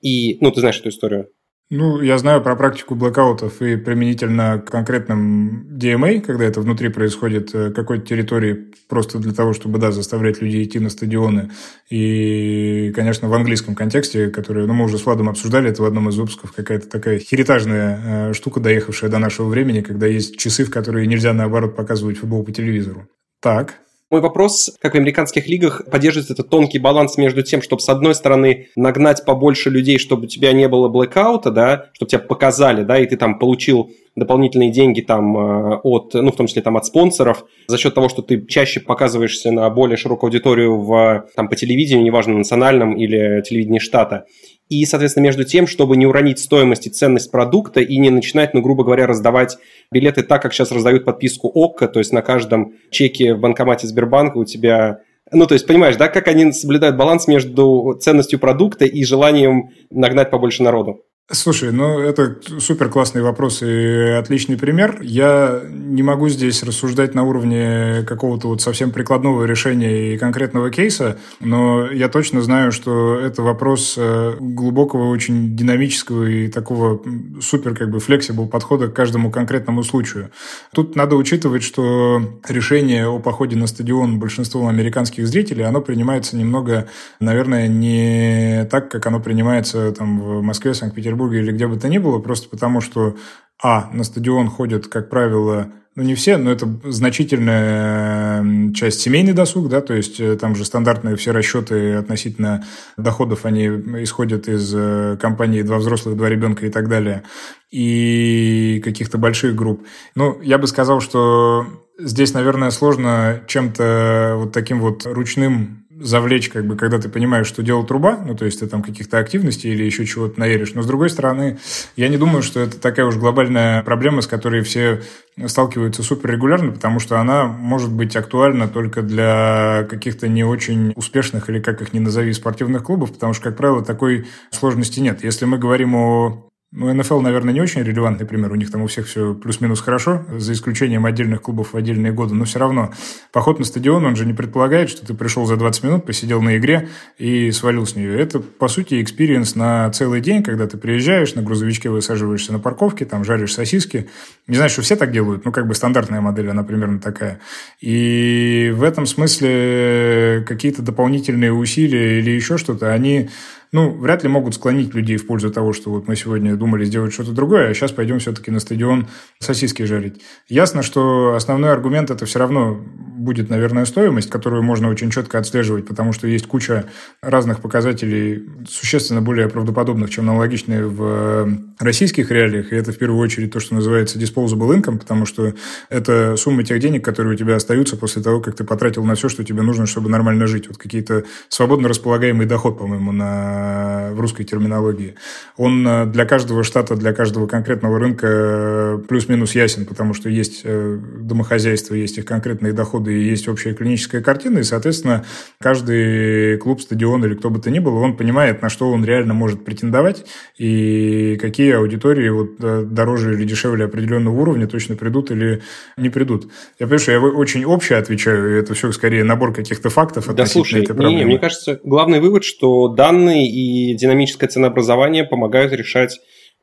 [0.00, 1.28] и, ну, ты знаешь эту историю.
[1.70, 7.54] Ну, я знаю про практику блокаутов и применительно к конкретным DMA, когда это внутри происходит
[7.54, 11.50] э, какой-то территории, просто для того, чтобы, да, заставлять людей идти на стадионы.
[11.88, 16.10] И, конечно, в английском контексте, который, ну, мы уже с Владом обсуждали, это в одном
[16.10, 20.70] из выпусков какая-то такая херитажная э, штука, доехавшая до нашего времени, когда есть часы, в
[20.70, 23.08] которые нельзя, наоборот, показывать футбол по телевизору.
[23.40, 23.80] Так,
[24.10, 28.14] мой вопрос, как в американских лигах поддерживается этот тонкий баланс между тем, чтобы с одной
[28.14, 32.98] стороны нагнать побольше людей, чтобы у тебя не было блэкаута, да, чтобы тебя показали, да,
[32.98, 36.86] и ты там получил дополнительные деньги там э, от, ну, в том числе там от
[36.86, 41.56] спонсоров, за счет того, что ты чаще показываешься на более широкую аудиторию в, там, по
[41.56, 44.26] телевидению, неважно, национальном или телевидении штата
[44.68, 48.62] и, соответственно, между тем, чтобы не уронить стоимость и ценность продукта и не начинать, ну,
[48.62, 49.58] грубо говоря, раздавать
[49.90, 54.38] билеты так, как сейчас раздают подписку ОККО, то есть на каждом чеке в банкомате Сбербанка
[54.38, 55.00] у тебя
[55.32, 60.30] ну, то есть, понимаешь, да, как они соблюдают баланс между ценностью продукта и желанием нагнать
[60.30, 61.02] побольше народу?
[61.32, 64.98] Слушай, ну это супер классный вопрос и отличный пример.
[65.00, 71.16] Я не могу здесь рассуждать на уровне какого-то вот совсем прикладного решения и конкретного кейса,
[71.40, 77.02] но я точно знаю, что это вопрос э, глубокого, очень динамического и такого
[77.40, 80.30] супер как бы флексибл подхода к каждому конкретному случаю.
[80.74, 86.86] Тут надо учитывать, что решение о походе на стадион большинством американских зрителей, оно принимается немного,
[87.18, 91.88] наверное, не так, как оно принимается там в Москве, Санкт-Петербурге, Петербурге или где бы то
[91.88, 93.16] ни было, просто потому что,
[93.62, 99.68] а, на стадион ходят, как правило, ну, не все, но это значительная часть семейный досуг,
[99.68, 102.64] да, то есть э, там же стандартные все расчеты относительно
[102.96, 103.66] доходов, они
[104.02, 107.22] исходят из э, компании «Два взрослых, два ребенка» и так далее,
[107.70, 109.86] и каких-то больших групп.
[110.16, 111.64] Ну, я бы сказал, что
[111.96, 117.62] здесь, наверное, сложно чем-то вот таким вот ручным завлечь, как бы, когда ты понимаешь, что
[117.62, 120.74] делает труба, ну, то есть ты там каких-то активностей или еще чего-то наеришь.
[120.74, 121.58] Но, с другой стороны,
[121.96, 125.02] я не думаю, что это такая уж глобальная проблема, с которой все
[125.46, 131.48] сталкиваются супер регулярно, потому что она может быть актуальна только для каких-то не очень успешных
[131.48, 135.24] или как их ни назови спортивных клубов, потому что, как правило, такой сложности нет.
[135.24, 138.50] Если мы говорим о ну, НФЛ, наверное, не очень релевантный пример.
[138.50, 142.34] У них там у всех все плюс-минус хорошо, за исключением отдельных клубов в отдельные годы.
[142.34, 142.92] Но все равно
[143.30, 146.56] поход на стадион, он же не предполагает, что ты пришел за 20 минут, посидел на
[146.56, 148.18] игре и свалил с нее.
[148.18, 153.04] Это, по сути, experience на целый день, когда ты приезжаешь, на грузовичке высаживаешься на парковке,
[153.04, 154.08] там жаришь сосиски.
[154.48, 157.38] Не знаю, что все так делают, ну, как бы стандартная модель, она примерно такая.
[157.80, 163.30] И в этом смысле какие-то дополнительные усилия или еще что-то, они
[163.74, 167.12] ну, вряд ли могут склонить людей в пользу того, что вот мы сегодня думали сделать
[167.12, 169.08] что-то другое, а сейчас пойдем все-таки на стадион
[169.40, 170.22] сосиски жарить.
[170.48, 172.80] Ясно, что основной аргумент это все равно
[173.16, 176.84] будет, наверное, стоимость, которую можно очень четко отслеживать, потому что есть куча
[177.20, 181.48] разных показателей, существенно более правдоподобных, чем аналогичные в
[181.78, 185.54] российских реалиях, и это в первую очередь то, что называется disposable income, потому что
[185.88, 189.28] это сумма тех денег, которые у тебя остаются после того, как ты потратил на все,
[189.28, 190.68] что тебе нужно, чтобы нормально жить.
[190.68, 195.14] Вот какие-то свободно располагаемый доход, по-моему, на в русской терминологии.
[195.56, 200.62] Он э, для каждого штата, для каждого конкретного рынка э, плюс-минус ясен, потому что есть
[200.64, 205.24] э, домохозяйство, есть их конкретные доходы и есть общая клиническая картина, и, соответственно,
[205.60, 209.34] каждый клуб, стадион или кто бы то ни был, он понимает, на что он реально
[209.34, 210.24] может претендовать
[210.58, 215.62] и какие аудитории вот дороже или дешевле определенного уровня точно придут или
[215.96, 216.44] не придут.
[216.78, 220.46] Я понимаю, что я очень общее отвечаю, и это все скорее набор каких-то фактов да,
[220.46, 221.18] слушай, этой проблемы.
[221.18, 226.18] Не, мне кажется, главный вывод, что данные и динамическое ценообразование помогают решать,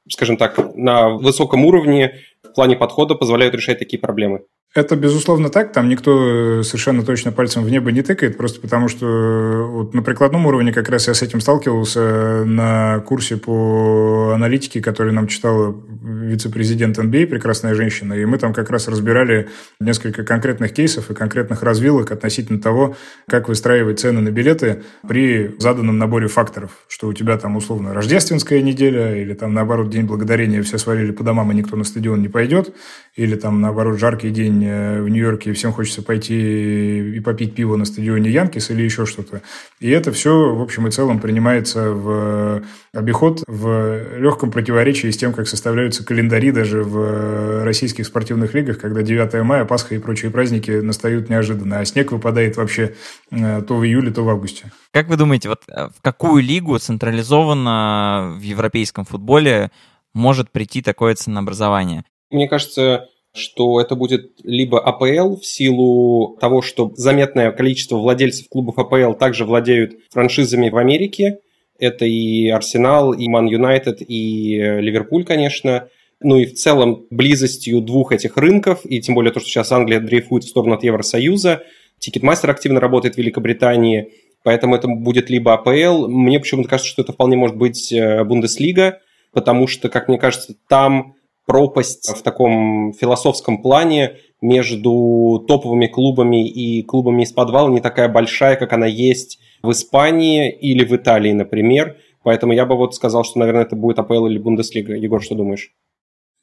[0.09, 4.41] скажем так, на высоком уровне в плане подхода позволяют решать такие проблемы.
[4.73, 5.73] Это, безусловно, так.
[5.73, 9.93] Там никто э, совершенно точно пальцем в небо не тыкает, просто потому что э, вот
[9.93, 15.27] на прикладном уровне как раз я с этим сталкивался на курсе по аналитике, который нам
[15.27, 19.49] читала вице-президент НБА, прекрасная женщина, и мы там как раз разбирали
[19.81, 22.95] несколько конкретных кейсов и конкретных развилок относительно того,
[23.27, 28.61] как выстраивать цены на билеты при заданном наборе факторов, что у тебя там условно рождественская
[28.61, 32.29] неделя, или там наоборот День Благодарения, все свалили по домам, и никто на стадион не
[32.29, 32.73] пойдет,
[33.17, 37.85] или там наоборот жаркий день в Нью-Йорке, и всем хочется пойти и попить пиво на
[37.85, 39.41] стадионе Янкис или еще что-то.
[39.79, 45.33] И это все, в общем и целом, принимается в обиход в легком противоречии с тем,
[45.33, 50.71] как составляются календари даже в российских спортивных лигах, когда 9 мая, Пасха и прочие праздники
[50.71, 52.95] настают неожиданно, а снег выпадает вообще
[53.31, 54.71] э, то в июле, то в августе.
[54.91, 59.71] Как вы думаете, вот э, в какую лигу централизованно в европейском футболе
[60.13, 62.03] может прийти такое ценообразование?
[62.29, 68.77] Мне кажется, что это будет либо АПЛ в силу того, что заметное количество владельцев клубов
[68.77, 71.39] АПЛ также владеют франшизами в Америке.
[71.79, 75.87] Это и Арсенал, и Ман Юнайтед, и Ливерпуль, конечно.
[76.19, 79.99] Ну и в целом близостью двух этих рынков, и тем более то, что сейчас Англия
[79.99, 81.63] дрейфует в сторону от Евросоюза,
[81.99, 84.11] Ticketmaster активно работает в Великобритании,
[84.43, 86.07] поэтому это будет либо АПЛ.
[86.07, 88.99] Мне почему-то кажется, что это вполне может быть э, Бундеслига,
[89.31, 91.15] потому что, как мне кажется, там
[91.51, 98.55] пропасть в таком философском плане между топовыми клубами и клубами из подвала не такая большая,
[98.55, 101.97] как она есть в Испании или в Италии, например.
[102.23, 104.95] Поэтому я бы вот сказал, что, наверное, это будет АПЛ или Бундеслига.
[104.95, 105.73] Егор, что думаешь?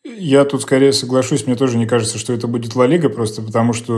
[0.05, 3.73] Я тут скорее соглашусь, мне тоже не кажется, что это будет Ла Лига, просто потому
[3.73, 3.93] что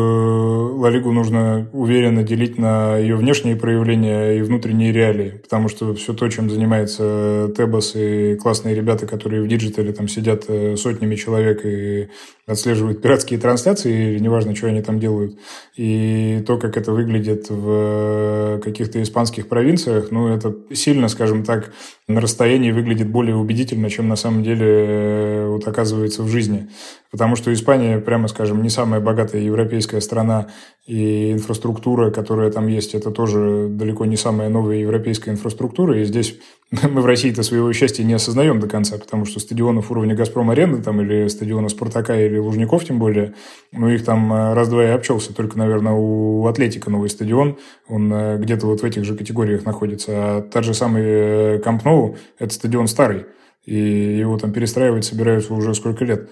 [0.74, 6.14] Ла Лигу нужно уверенно делить на ее внешние проявления и внутренние реалии, потому что все
[6.14, 11.16] то, чем занимается Тебас и классные ребята, которые в digital е там сидят э, сотнями
[11.16, 12.09] человек и
[12.46, 15.38] отслеживают пиратские трансляции, или неважно, что они там делают,
[15.76, 21.72] и то, как это выглядит в каких-то испанских провинциях, ну, это сильно, скажем так,
[22.09, 26.68] на расстоянии выглядит более убедительно, чем на самом деле э, вот оказывается в жизни.
[27.11, 30.47] Потому что Испания, прямо скажем, не самая богатая европейская страна,
[30.86, 36.01] и инфраструктура, которая там есть, это тоже далеко не самая новая европейская инфраструктура.
[36.01, 36.36] И здесь
[36.70, 41.01] мы в России-то своего счастья не осознаем до конца, потому что стадионов уровня «Газпром-арены» там,
[41.01, 43.34] или стадиона «Спартака» или «Лужников» тем более,
[43.72, 45.34] ну, их там э, раз-два и обчелся.
[45.34, 50.12] Только, наверное, у «Атлетика» новый стадион, он э, где-то вот в этих же категориях находится.
[50.12, 53.26] А тот же самый «Камп Ноу»– это стадион старый
[53.64, 56.30] и его там перестраивать собираются уже сколько лет.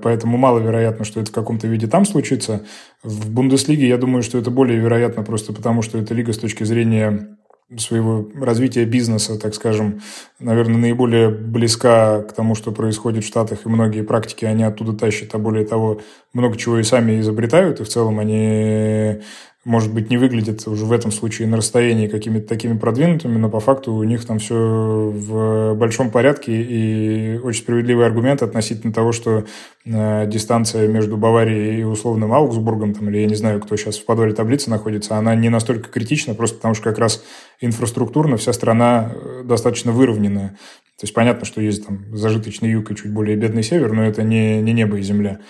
[0.00, 2.64] Поэтому маловероятно, что это в каком-то виде там случится.
[3.02, 6.64] В Бундеслиге я думаю, что это более вероятно просто потому, что эта лига с точки
[6.64, 7.36] зрения
[7.76, 10.00] своего развития бизнеса, так скажем,
[10.38, 15.34] наверное, наиболее близка к тому, что происходит в Штатах, и многие практики они оттуда тащат,
[15.34, 16.00] а более того,
[16.32, 19.20] много чего и сами изобретают, и в целом они
[19.68, 23.60] может быть, не выглядят уже в этом случае на расстоянии какими-то такими продвинутыми, но по
[23.60, 29.44] факту у них там все в большом порядке и очень справедливый аргумент относительно того, что
[29.84, 34.06] э, дистанция между Баварией и условным Аугсбургом, там, или я не знаю, кто сейчас в
[34.06, 37.22] подвале таблицы находится, она не настолько критична, просто потому что как раз
[37.60, 40.56] инфраструктурно вся страна э, достаточно выровненная.
[40.98, 44.22] То есть понятно, что есть там зажиточный юг и чуть более бедный север, но это
[44.22, 45.40] не, не небо и земля.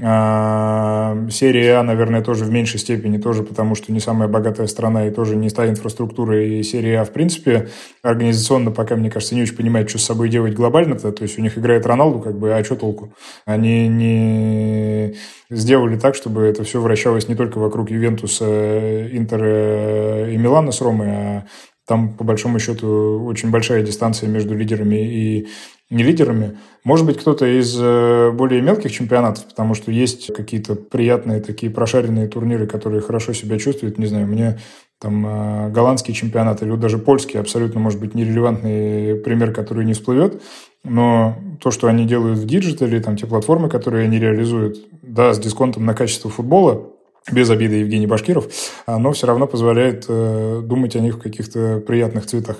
[0.00, 5.08] А, серия А, наверное, тоже в меньшей степени, тоже потому что не самая богатая страна
[5.08, 6.40] и тоже не та инфраструктура.
[6.44, 7.68] И серия А, в принципе,
[8.02, 11.10] организационно пока, мне кажется, не очень понимает, что с собой делать глобально-то.
[11.10, 13.12] То есть у них играет Роналду, как бы, а что толку?
[13.44, 15.14] Они не
[15.50, 21.08] сделали так, чтобы это все вращалось не только вокруг Ювентуса, Интера и Милана с Ромой,
[21.10, 21.46] а
[21.88, 25.48] там, по большому счету, очень большая дистанция между лидерами и
[25.90, 26.58] не лидерами.
[26.84, 32.28] Может быть, кто-то из э, более мелких чемпионатов, потому что есть какие-то приятные такие прошаренные
[32.28, 33.98] турниры, которые хорошо себя чувствуют.
[33.98, 34.58] Не знаю, мне
[35.00, 40.42] там э, голландский чемпионат или даже польский абсолютно, может быть, нерелевантный пример, который не всплывет.
[40.84, 45.32] Но то, что они делают в digital е, там те платформы, которые они реализуют, да,
[45.32, 46.90] с дисконтом на качество футбола,
[47.30, 48.48] без обиды Евгений Башкиров,
[48.86, 52.56] но все равно позволяет э, думать о них в каких-то приятных цветах.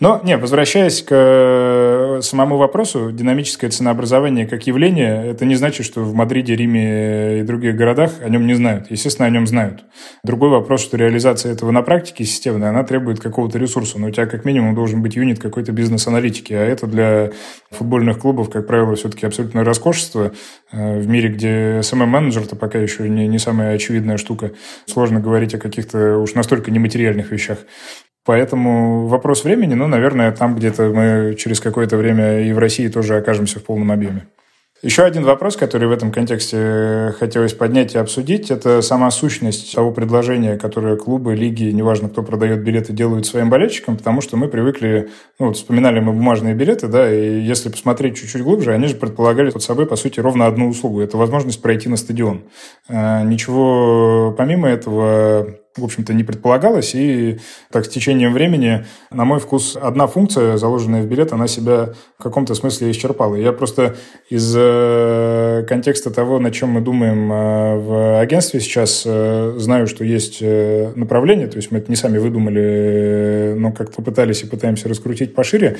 [0.00, 1.10] Но, не, возвращаясь к
[2.22, 7.76] самому вопросу, динамическое ценообразование как явление, это не значит, что в Мадриде, Риме и других
[7.76, 8.90] городах о нем не знают.
[8.90, 9.84] Естественно, о нем знают.
[10.24, 13.98] Другой вопрос, что реализация этого на практике системная, она требует какого-то ресурса.
[13.98, 16.52] Но у тебя как минимум должен быть unit какой-то бизнес-аналитики.
[16.52, 17.32] А это для
[17.70, 20.32] футбольных клубов, как правило, все-таки абсолютно роскошество.
[20.72, 24.52] Э, в мире, где SMM-менеджер-то пока еще не, не самая очевидная штука.
[24.86, 27.58] Сложно говорить о каких-то уж настолько нематериальных вещах.
[28.26, 33.16] Поэтому вопрос времени, ну, наверное, там где-то мы через какое-то время и в России тоже
[33.16, 34.26] окажемся в полном объеме.
[34.82, 39.90] Еще один вопрос, который в этом контексте хотелось поднять и обсудить, это сама сущность того
[39.90, 45.08] предложения, которое клубы, лиги, неважно, кто продает билеты, делают своим болельщикам, потому что мы привыкли,
[45.38, 49.50] ну, вот вспоминали мы бумажные билеты, да, и если посмотреть чуть-чуть глубже, они же предполагали
[49.50, 51.00] под собой, по сути, ровно одну услугу.
[51.00, 52.42] Это возможность пройти на стадион.
[52.88, 56.94] А, ничего помимо этого в общем-то, не предполагалось.
[56.94, 57.38] И
[57.70, 62.22] так с течением времени, на мой вкус, одна функция, заложенная в билет, она себя в
[62.22, 63.36] каком-то смысле исчерпала.
[63.36, 63.96] Я просто
[64.30, 70.04] из э, контекста того, на чем мы думаем э, в агентстве сейчас, э, знаю, что
[70.04, 75.34] есть направление, то есть мы это не сами выдумали, но как-то пытались и пытаемся раскрутить
[75.34, 75.76] пошире.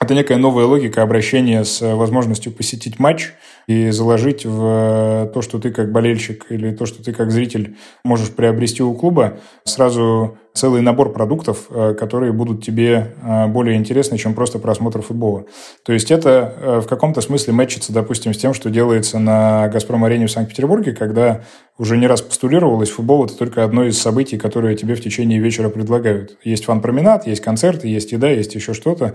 [0.00, 3.32] Это некая новая логика обращения с возможностью посетить матч
[3.68, 8.30] и заложить в то, что ты как болельщик или то, что ты как зритель можешь
[8.30, 14.34] приобрести у клуба, сразу целый набор продуктов, э, которые будут тебе э, более интересны, чем
[14.34, 15.44] просто просмотр футбола.
[15.84, 20.26] То есть это э, в каком-то смысле мэчится, допустим, с тем, что делается на «Газпром-арене»
[20.26, 21.42] в Санкт-Петербурге, когда
[21.78, 25.68] уже не раз постулировалось, футбол– это только одно из событий, которые тебе в течение вечера
[25.68, 26.36] предлагают.
[26.42, 29.14] Есть фан-променад, есть концерты, есть еда, есть еще что-то.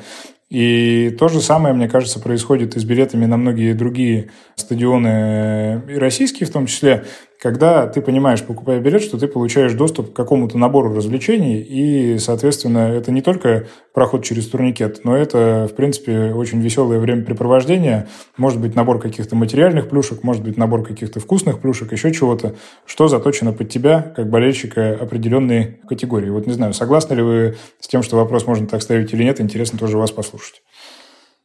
[0.49, 5.95] И то же самое, мне кажется, происходит и с билетами на многие другие стадионы, и
[5.95, 7.03] российские в том числе
[7.43, 12.93] когда ты понимаешь, покупая билет, что ты получаешь доступ к какому-то набору развлечений, и, соответственно,
[12.93, 18.75] это не только проход через турникет, но это, в принципе, очень веселое времяпрепровождение, может быть,
[18.75, 23.67] набор каких-то материальных плюшек, может быть, набор каких-то вкусных плюшек, еще чего-то, что заточено под
[23.67, 26.29] тебя, как болельщика определенной категории.
[26.29, 29.41] Вот не знаю, согласны ли вы с тем, что вопрос можно так ставить или нет,
[29.41, 30.63] интересно тоже вас послушать.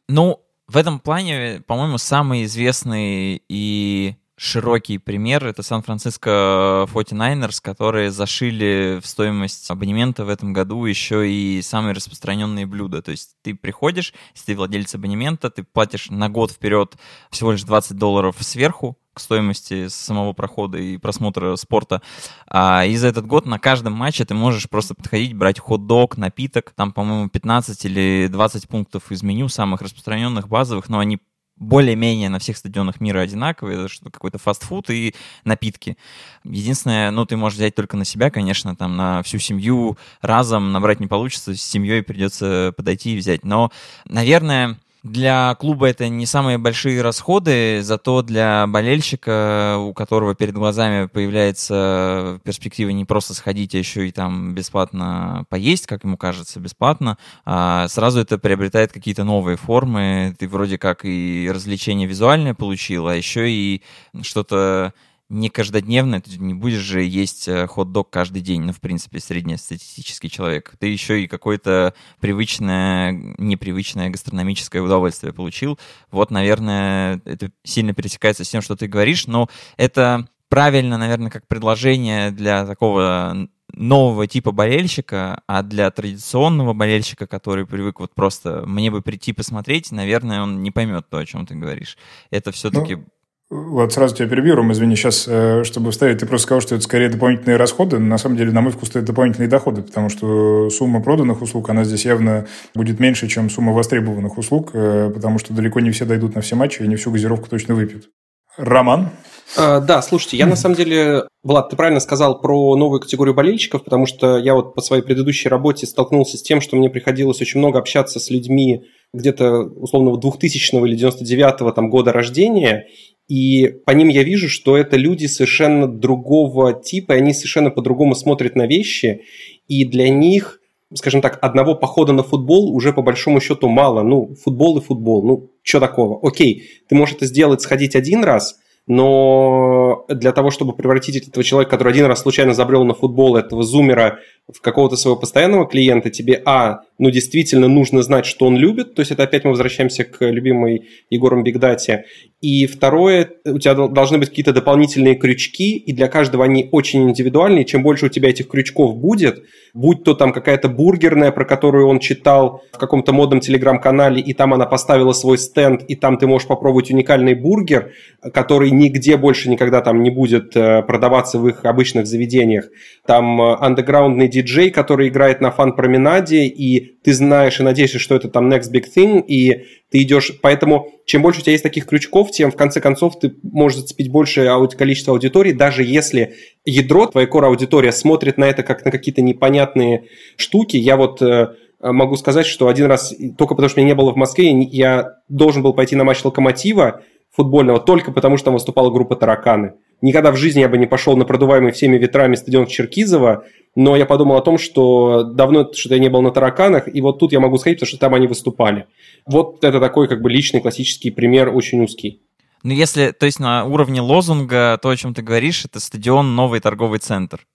[0.07, 0.39] Ну,
[0.69, 9.05] В этом плане, по-моему, самый известный и широкий пример— это Сан-Франциско 49ers, которые зашили в
[9.05, 13.01] стоимость абонемента в этом году еще и самые распространенные блюда.
[13.01, 16.95] То есть ты приходишь, если ты владелец абонемента, ты платишь на год вперед
[17.29, 22.01] всего лишь 20 долларов сверху, к стоимости самого прохода и просмотра спорта.
[22.47, 26.71] А, и за этот год на каждом матче ты можешь просто подходить, брать хот-дог, напиток.
[26.75, 31.19] Там, по-моему, 15 или 20 пунктов из меню самых распространенных, базовых, но они
[31.59, 35.97] более-менее на всех стадионах мира одинаковые, что какой-то фастфуд и напитки.
[36.43, 40.99] Единственное, ну, ты можешь взять только на себя, конечно, там на всю семью разом набрать
[40.99, 43.43] не получится, с семьей придется подойти и взять.
[43.43, 43.71] Но,
[44.05, 51.07] наверное, для клуба это не самые большие расходы, зато для болельщика, у которого перед глазами
[51.07, 57.17] появляется перспектива не просто сходить, а еще и там бесплатно поесть, как ему кажется, бесплатно,
[57.45, 60.35] а сразу это приобретает какие-то новые формы.
[60.37, 63.81] Ты вроде как и развлечение визуальное получил, а еще и
[64.21, 64.93] что-то
[65.29, 70.29] не каждодневно, ты не будешь же есть э, хот-дог каждый день, ну, в принципе, среднестатистический
[70.29, 70.73] человек.
[70.79, 75.77] Ты еще и какое-то привычное, непривычное гастрономическое удовольствие получил.
[76.11, 81.47] Вот, наверное, это сильно пересекается с тем, что ты говоришь, но это правильно, наверное, как
[81.47, 88.89] предложение для такого нового типа болельщика, а для традиционного болельщика, который привык вот просто мне
[88.89, 91.97] бы прийти посмотреть, наверное, он не поймет то, о чем ты говоришь.
[92.31, 93.05] Это все-таки ну
[93.49, 96.83] вот сразу тебя перебью, Ром, извини, сейчас, э, чтобы вставить, ты просто сказал, что это
[96.83, 97.97] скорее дополнительные расходы.
[97.97, 101.83] На самом деле, на мой вкус, это дополнительные доходы, потому что сумма проданных услуг, она
[101.83, 102.45] здесь явно
[102.75, 106.55] будет меньше, чем сумма востребованных услуг, э, потому что далеко не все дойдут на все
[106.55, 108.09] матчи и не всю газировку точно выпьют.
[108.57, 109.09] Роман?
[109.57, 113.83] А, да, слушайте, я на самом деле, Влад, ты правильно сказал про новую категорию болельщиков,
[113.83, 117.59] потому что я вот по своей предыдущей работе столкнулся с тем, что мне приходилось очень
[117.59, 118.83] много общаться с людьми
[119.13, 122.85] где-то условного 2000 или 99 там, года рождения,
[123.29, 128.15] и по ним я вижу, что это люди совершенно другого типа, и они совершенно по-другому
[128.15, 129.21] смотрят на вещи,
[129.67, 130.59] и для них,
[130.95, 134.01] скажем так, одного похода на футбол уже по большому счету мало.
[134.01, 136.19] Ну, футбол и футбол, ну, что такого?
[136.27, 138.57] Окей, ты можешь это сделать, сходить один раз,
[138.87, 143.61] но для того, чтобы превратить этого человека, который один раз случайно забрел на футбол, этого
[143.61, 144.17] зумера,
[144.51, 148.99] в какого-то своего постоянного клиента, тебе, а, ну, действительно нужно знать, что он любит, то
[148.99, 152.05] есть это опять мы возвращаемся к любимой Егором Бигдате,
[152.41, 157.65] и второе, у тебя должны быть какие-то дополнительные крючки, и для каждого они очень индивидуальные.
[157.65, 159.43] Чем больше у тебя этих крючков будет,
[159.73, 164.53] будь то там какая-то бургерная, про которую он читал в каком-то модном телеграм-канале, и там
[164.53, 167.91] она поставила свой стенд, и там ты можешь попробовать уникальный бургер,
[168.33, 172.69] который нигде больше никогда там не будет э, продаваться в их обычных заведениях.
[173.05, 178.29] Там э, андеграундный диджей, который играет на фан-променаде, и ты знаешь и надеешься, что это
[178.29, 182.31] там next big thing, и ты идешь, поэтому чем больше у тебя есть таких крючков,
[182.31, 186.35] тем в конце концов ты можешь зацепить большее количество аудитории, даже если
[186.65, 190.77] ядро, твоя core-аудитория смотрит на это как на какие-то непонятные штуки.
[190.77, 194.17] Я вот э, могу сказать, что один раз, только потому что меня не было в
[194.17, 199.15] Москве, я должен был пойти на матч «Локомотива», футбольного только потому, что там выступала группа
[199.15, 199.73] «Тараканы».
[200.01, 204.05] Никогда в жизни я бы не пошел на продуваемый всеми ветрами стадион Черкизова, но я
[204.05, 207.39] подумал о том, что давно что-то я не был на «Тараканах», и вот тут я
[207.39, 208.87] могу сходить, потому что там они выступали.
[209.25, 212.21] Вот это такой как бы личный классический пример, очень узкий.
[212.63, 216.59] Ну, если, то есть на уровне лозунга, то, о чем ты говоришь, это стадион «Новый
[216.59, 217.45] торговый центр».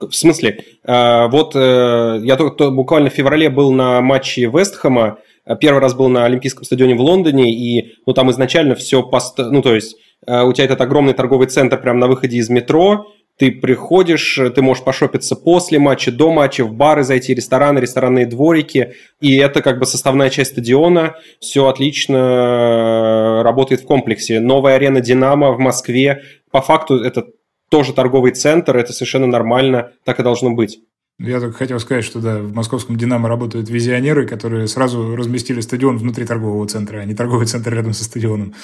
[0.00, 0.64] В смысле?
[0.84, 5.18] А, вот э, я только буквально в феврале был на матче Вестхэма,
[5.60, 9.02] Первый раз был на Олимпийском стадионе в Лондоне, и ну, там изначально все...
[9.02, 9.38] Пост...
[9.38, 9.96] Ну, то есть
[10.26, 13.06] э, у тебя этот огромный торговый центр прямо на выходе из метро,
[13.36, 18.94] ты приходишь, ты можешь пошопиться после матча, до матча, в бары зайти, рестораны, ресторанные дворики,
[19.20, 24.40] и это как бы составная часть стадиона, все отлично э, работает в комплексе.
[24.40, 27.26] Новая арена «Динамо» в Москве, по факту это
[27.70, 30.78] тоже торговый центр, это совершенно нормально, так и должно быть.
[31.18, 35.96] Я только хотел сказать, что да, в московском «Динамо» работают визионеры, которые сразу разместили стадион
[35.96, 38.54] внутри торгового центра, а не торговый центр рядом со стадионом.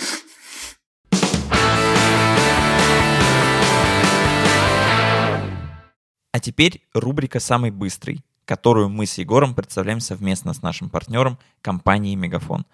[6.33, 12.17] А теперь рубрика «Самый быстрый», которую мы с Егором представляем совместно с нашим партнером компанией
[12.17, 12.67] «Мегафон».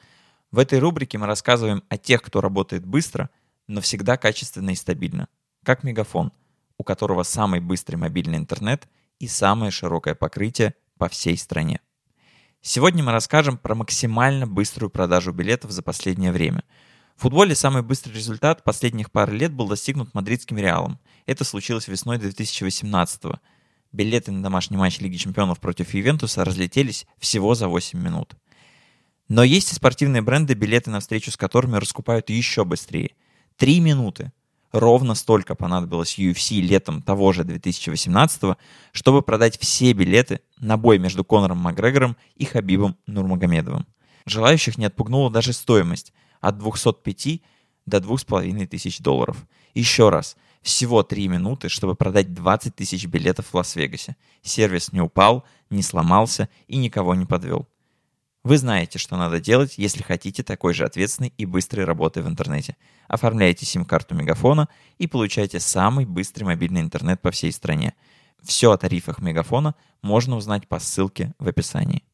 [0.50, 3.30] В этой рубрике мы рассказываем о тех, кто работает быстро,
[3.66, 5.28] но всегда качественно и стабильно,
[5.64, 6.32] как «Мегафон»,
[6.78, 8.88] у которого самый быстрый мобильный интернет–
[9.18, 11.80] и самое широкое покрытие по всей стране.
[12.60, 16.64] Сегодня мы расскажем про максимально быструю продажу билетов за последнее время.
[17.16, 20.98] В футболе самый быстрый результат последних пары лет был достигнут мадридским Реалом.
[21.24, 23.38] Это случилось весной 2018 -го.
[23.90, 28.34] Билеты на домашний матч Лиги Чемпионов против Ювентуса разлетелись всего за 8 минут.
[29.28, 33.12] Но есть и спортивные бренды, билеты на встречу с которыми раскупают еще быстрее.
[33.56, 34.30] Три минуты.
[34.70, 38.58] Ровно столько понадобилось UFC летом того же 2018
[38.92, 43.86] чтобы продать все билеты на бой между Конором Макгрегором и Хабибом Нурмагомедовым.
[44.26, 47.40] Желающих не отпугнула даже стоимость от 205
[47.86, 49.46] до 2500 долларов.
[49.74, 54.16] Еще раз, всего 3 минуты, чтобы продать 20 тысяч билетов в Лас-Вегасе.
[54.42, 57.68] Сервис не упал, не сломался и никого не подвел.
[58.42, 62.76] Вы знаете, что надо делать, если хотите такой же ответственной и быстрой работы в интернете.
[63.08, 64.68] Оформляйте сим-карту Мегафона
[64.98, 67.94] и получайте самый быстрый мобильный интернет по всей стране.
[68.42, 72.04] Все о тарифах Мегафона можно узнать по ссылке в описании.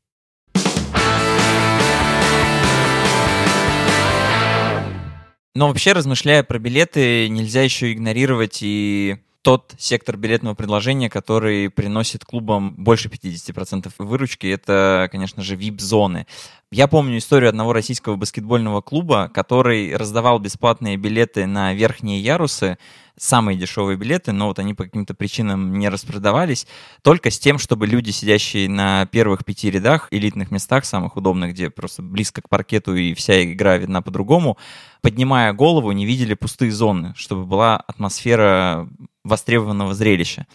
[5.55, 12.25] Но вообще, размышляя про билеты, нельзя еще игнорировать и тот сектор билетного предложения, который приносит
[12.25, 16.27] клубам больше 50% выручки, это, конечно же, VIP-зоны.
[16.71, 22.79] Я помню историю одного российского баскетбольного клуба, который раздавал бесплатные билеты на верхние ярусы,
[23.17, 26.67] самые дешевые билеты, но вот они по каким-то причинам не распродавались,
[27.03, 31.71] только с тем, чтобы люди, сидящие на первых пяти рядах, элитных местах, самых удобных, где
[31.71, 34.59] просто близко к паркету и вся игра видна по-другому,
[35.01, 38.89] поднимая голову, не видели пустые зоны, чтобы была атмосфера
[39.25, 40.47] востребованного зрелища.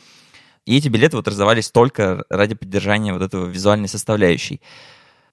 [0.66, 4.62] И эти билеты вот раздавались только ради поддержания вот этого визуальной составляющей.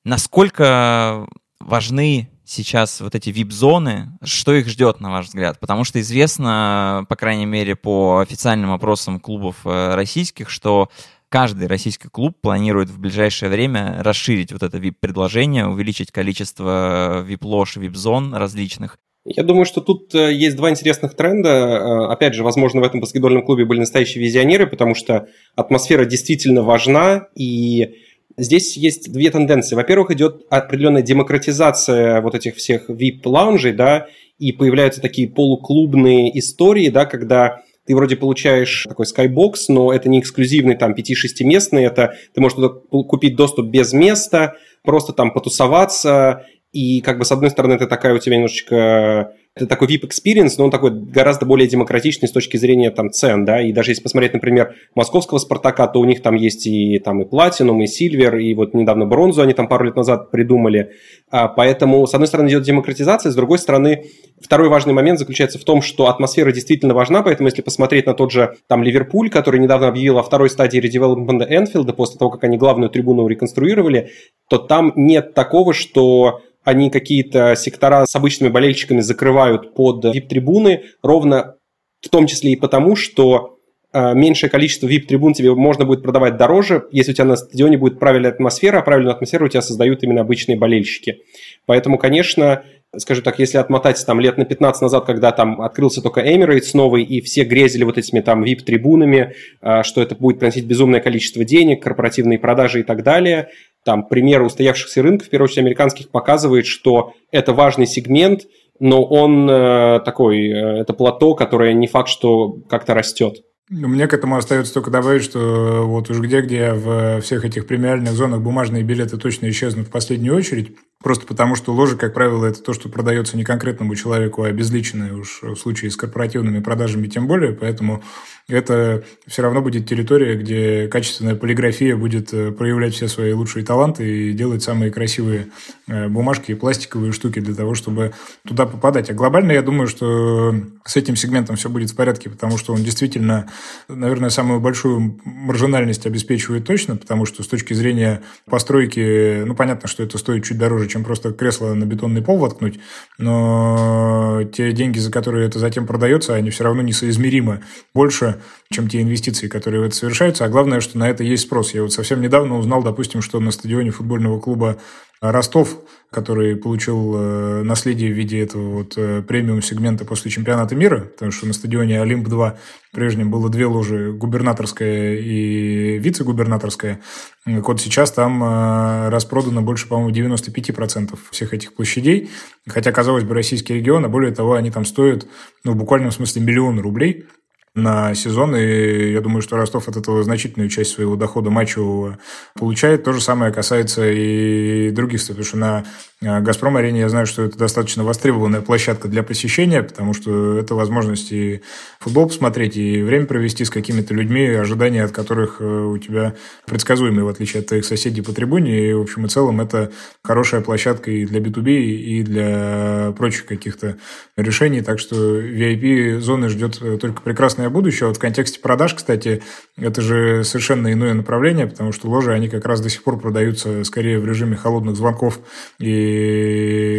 [0.04, 1.26] Насколько
[1.58, 5.58] важны сейчас вот эти VIP-зоны, что их ждет, на ваш взгляд?
[5.60, 10.90] Потому что известно, по крайней мере, по официальным опросам клубов э, российских, что
[11.28, 18.34] каждый российский клуб планирует в ближайшее время расширить вот это VIP-предложение, увеличить количество VIP-лож, VIP-зон
[18.34, 18.98] различных.
[19.24, 21.48] Я думаю, что тут э, есть два интересных тренда.
[21.48, 26.62] Э, опять же, возможно, в этом баскетбольном клубе были настоящие визионеры, потому что атмосфера действительно
[26.62, 27.94] важна, и
[28.36, 29.76] здесь есть две тенденции.
[29.76, 34.06] Во-первых, идет определенная демократизация вот этих всех VIP-лаунжей, да,
[34.38, 40.20] и появляются такие полуклубные истории, да, когда ты вроде получаешь такой скайбокс, но это не
[40.20, 46.46] эксклюзивный там 5-6 местный, это ты можешь туда купить доступ без места, просто там потусоваться,
[46.72, 50.54] и как бы с одной стороны это такая у тебя немножечко это такой VIP experience,
[50.58, 54.02] но он такой гораздо более демократичный с точки зрения там цен, да, и даже если
[54.02, 58.36] посмотреть, например, московского Спартака, то у них там есть и там и платинум, и сильвер,
[58.36, 60.94] и вот недавно бронзу они там пару лет назад придумали,
[61.30, 64.06] а, поэтому с одной стороны идет демократизация, с другой стороны
[64.40, 68.32] второй важный момент заключается в том, что атмосфера действительно важна, поэтому если посмотреть на тот
[68.32, 72.58] же там Ливерпуль, который недавно объявил о второй стадии редевелопмента Энфилда после того, как они
[72.58, 74.10] главную трибуну реконструировали,
[74.50, 81.56] то там нет такого, что они какие-то сектора с обычными болельщиками закрывают под VIP-трибуны, ровно
[82.00, 83.58] в том числе и потому, что
[83.92, 87.98] э, меньшее количество VIP-трибун тебе можно будет продавать дороже, если у тебя на стадионе будет
[87.98, 91.22] правильная атмосфера, а правильную атмосферу у тебя создают именно обычные болельщики.
[91.66, 92.64] Поэтому, конечно,
[92.98, 97.02] скажу так, если отмотать там лет на 15 назад, когда там открылся только Emirates новый,
[97.02, 101.82] и все грезили вот этими там VIP-трибунами, э, что это будет приносить безумное количество денег,
[101.82, 103.48] корпоративные продажи и так далее,
[103.84, 108.42] там примеры устоявшихся рынков, в первую очередь американских, показывает, что это важный сегмент,
[108.80, 113.42] но он э, такой, э, это плато, которое не факт, что как-то растет.
[113.70, 118.42] Мне к этому остается только добавить, что вот уж где-где в всех этих премиальных зонах
[118.42, 120.76] бумажные билеты точно исчезнут в последнюю очередь.
[121.04, 125.12] Просто потому, что ложи, как правило, это то, что продается не конкретному человеку, а обезличенное
[125.12, 127.52] уж в случае с корпоративными продажами тем более.
[127.52, 128.02] Поэтому
[128.48, 134.30] это все равно будет территория, где качественная полиграфия будет э, проявлять все свои лучшие таланты
[134.30, 135.48] и делать самые красивые
[135.88, 138.12] э, бумажки и пластиковые штуки для того, чтобы
[138.46, 139.10] туда попадать.
[139.10, 142.82] А глобально я думаю, что с этим сегментом все будет в порядке, потому что он
[142.82, 143.50] действительно,
[143.88, 150.02] наверное, самую большую маржинальность обеспечивает точно, потому что с точки зрения постройки, ну, понятно, что
[150.02, 152.78] это стоит чуть дороже, чем просто кресло на бетонный пол воткнуть,
[153.18, 158.40] но те деньги, за которые это затем продается, они все равно несоизмеримо больше,
[158.70, 160.44] чем те инвестиции, которые в это совершаются.
[160.44, 161.74] А главное, что на это есть спрос.
[161.74, 164.78] Я вот совсем недавно узнал, допустим, что на стадионе футбольного клуба
[165.20, 165.78] Ростов,
[166.10, 171.46] который получил э, наследие в виде этого вот э, премиум-сегмента после чемпионата мира, потому что
[171.46, 172.56] на стадионе Олимп-2
[172.92, 177.00] прежнем было две ложи, губернаторская и вице-губернаторская.
[177.46, 182.30] Вот сейчас там э, распродано больше, по-моему, 95% всех этих площадей.
[182.68, 185.26] Хотя, казалось бы, российский регион, а более того, они там стоят,
[185.64, 187.26] ну, в буквальном смысле, миллион рублей.
[187.74, 192.18] На сезон, и я думаю, что Ростов от этого значительную часть своего дохода матчевого
[192.54, 193.02] получает.
[193.02, 195.84] То же самое касается и других, потому что на
[196.24, 201.32] э, «Газпром-арене» я знаю, что это достаточно востребованная площадка для посещения, потому что это возможность
[201.32, 201.62] и
[202.00, 206.34] футбол посмотреть, и время провести с какими-то людьми, ожидания от которых э, у тебя
[206.66, 209.90] предсказуемые, в отличие от твоих соседей по трибуне, и, в общем и целом, это
[210.22, 213.96] хорошая площадка и для B2B, и для прочих каких-то
[214.36, 218.08] решений, так что VIP-зоны ждет только прекрасная прекрасное будущее.
[218.08, 219.42] Вот в контексте продаж, кстати,
[219.76, 223.84] это же совершенно иное направление, потому что ложи, они как раз до сих пор продаются
[223.84, 225.40] скорее в режиме холодных звонков
[225.78, 226.13] и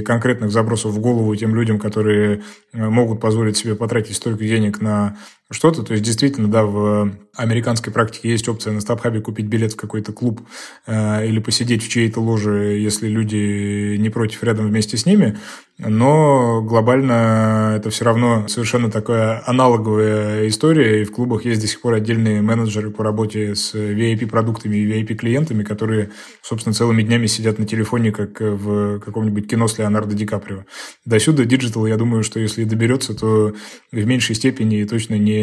[0.05, 2.41] конкретных забросов в голову тем людям, которые
[2.73, 5.17] могут позволить себе потратить столько денег на
[5.51, 5.83] что-то.
[5.83, 10.11] То есть, действительно, да, в американской практике есть опция на StubHub купить билет в какой-то
[10.11, 10.41] клуб
[10.87, 15.37] э, или посидеть в чьей-то ложе, если люди не против рядом вместе с ними.
[15.77, 21.81] Но глобально это все равно совершенно такая аналоговая история, и в клубах есть до сих
[21.81, 27.67] пор отдельные менеджеры по работе с VIP-продуктами и VIP-клиентами, которые, собственно, целыми днями сидят на
[27.67, 30.63] телефоне, как в каком-нибудь кино с Леонардо Ди Каприо.
[31.03, 33.53] До сюда digital, я думаю, что если доберется, то
[33.91, 35.34] в меньшей степени точно не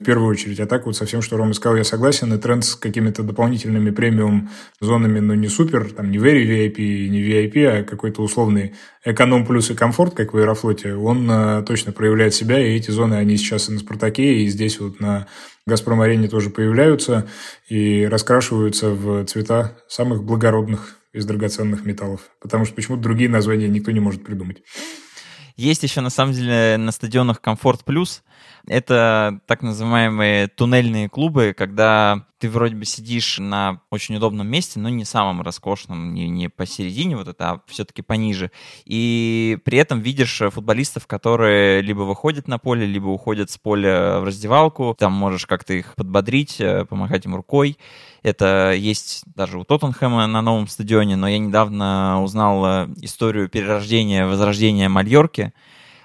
[0.00, 0.58] в первую очередь.
[0.60, 2.32] А так вот совсем, что Рома сказал, я согласен.
[2.32, 4.48] И тренд с какими-то дополнительными премиум
[4.80, 8.74] зонами, но не супер, там не very VIP, не VIP, а какой-то условный
[9.04, 12.58] эконом плюс и комфорт, как в Аэрофлоте, он а, точно проявляет себя.
[12.58, 15.26] И эти зоны, они сейчас и на Спартаке, и здесь вот на
[15.66, 17.28] Газпром-арене тоже появляются
[17.68, 22.22] и раскрашиваются в цвета самых благородных из драгоценных металлов.
[22.40, 24.62] Потому что почему-то другие названия никто не может придумать.
[25.56, 28.22] Есть еще, на самом деле, на стадионах «Комфорт Плюс».
[28.66, 34.88] Это так называемые туннельные клубы, когда ты вроде бы сидишь на очень удобном месте, но
[34.88, 38.50] не самом роскошном, не, не посередине вот это, а все-таки пониже.
[38.86, 44.24] И при этом видишь футболистов, которые либо выходят на поле, либо уходят с поля в
[44.24, 44.96] раздевалку.
[44.98, 47.76] Там можешь как-то их подбодрить, э, помахать им рукой.
[48.22, 54.26] Это есть даже у Тоттенхэма на новом стадионе, но я недавно узнал э, историю перерождения,
[54.26, 55.52] возрождения Мальорки.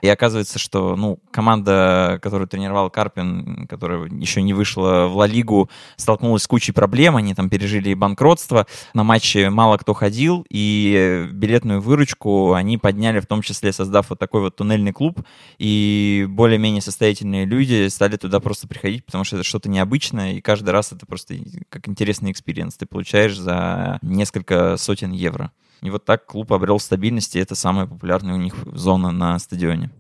[0.06, 5.68] И оказывается, что ну, команда, которую тренировал Карпин, которая еще не вышла в Ла Лигу,
[5.96, 7.16] столкнулась с кучей проблем.
[7.16, 8.68] Они там пережили банкротство.
[8.94, 14.20] На матче мало кто ходил, и билетную выручку они подняли, в том числе создав вот
[14.20, 15.22] такой вот туннельный клуб.
[15.58, 20.70] И более-менее состоятельные люди стали туда просто приходить, потому что это что-то необычное, и каждый
[20.70, 21.36] раз это просто
[21.70, 25.52] как интересный experience ты получаешь за несколько сотен евро.
[25.86, 29.92] И вот так клуб обрел стабильность, и это самая популярная у них зона на стадионе.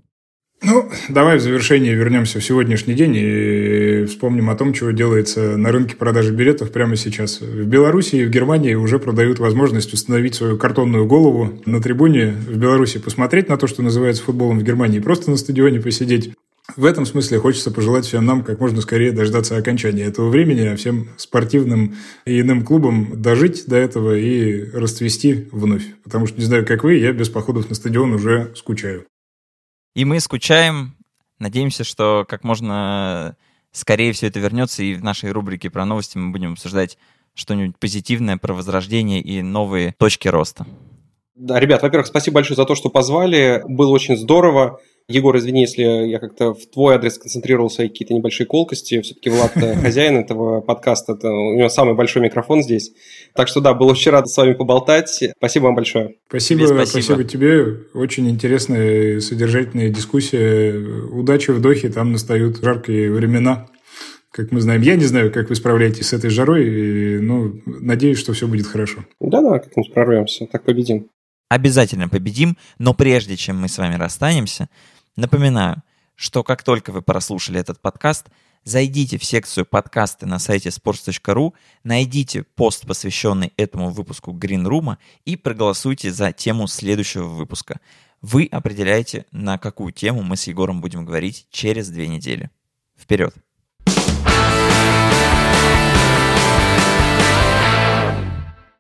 [0.64, 5.72] Ну, давай в завершение вернемся в сегодняшний день и вспомним о том, чего делается на
[5.72, 7.42] рынке продажи билетов прямо сейчас.
[7.42, 12.58] В Беларуси и в Германии уже продают возможность установить свою картонную голову на трибуне в
[12.58, 16.34] Беларуси, посмотреть на то, что называется футболом в Германии, просто на стадионе посидеть.
[16.76, 20.76] В этом смысле хочется пожелать всем нам как можно скорее дождаться окончания этого времени, а
[20.76, 21.96] всем спортивным
[22.26, 25.84] и иным клубам дожить до этого и расцвести вновь.
[26.04, 29.06] Потому что, не знаю, как вы, я без походов на стадион уже скучаю.
[29.96, 30.96] И мы скучаем.
[31.40, 33.38] Надеемся, что как можно
[33.72, 36.98] скорее все это вернется, и в нашей рубрике про новости мы будем обсуждать
[37.36, 40.66] что-нибудь позитивное про возрождение и новые точки роста.
[41.36, 43.62] Да, ребят, во-первых, спасибо большое за то, что позвали.
[43.68, 44.80] Было очень здорово.
[45.08, 49.02] Егор, извини, если я как-то в твой адрес концентрировал свои какие-то небольшие колкости.
[49.02, 49.52] Все-таки Влад
[49.82, 51.14] хозяин этого подкаста.
[51.14, 52.92] Это у него самый большой микрофон здесь.
[53.36, 55.24] Так что да, был очень рад с вами поболтать.
[55.38, 56.16] Спасибо вам большое.
[56.28, 57.02] Спасибо, спасибо.
[57.04, 57.66] спасибо тебе.
[57.94, 60.74] Очень интересная, содержательная дискуссия.
[61.12, 63.68] Удачи в Дохе, там настают жаркие времена
[64.32, 64.82] как мы знаем.
[64.82, 69.06] Я не знаю, как вы справляетесь с этой жарой, но надеюсь, что все будет хорошо.
[69.22, 71.08] Да-да, как-нибудь прорвемся, так победим.
[71.48, 74.68] Обязательно победим, но прежде чем мы с вами расстанемся,
[75.16, 75.82] Напоминаю,
[76.16, 78.28] что как только вы прослушали этот подкаст,
[78.64, 81.54] зайдите в секцию подкасты на сайте sports.ru,
[81.84, 87.80] найдите пост, посвященный этому выпуску Green Room, и проголосуйте за тему следующего выпуска.
[88.22, 92.50] Вы определяете, на какую тему мы с Егором будем говорить через две недели.
[92.98, 93.34] Вперед!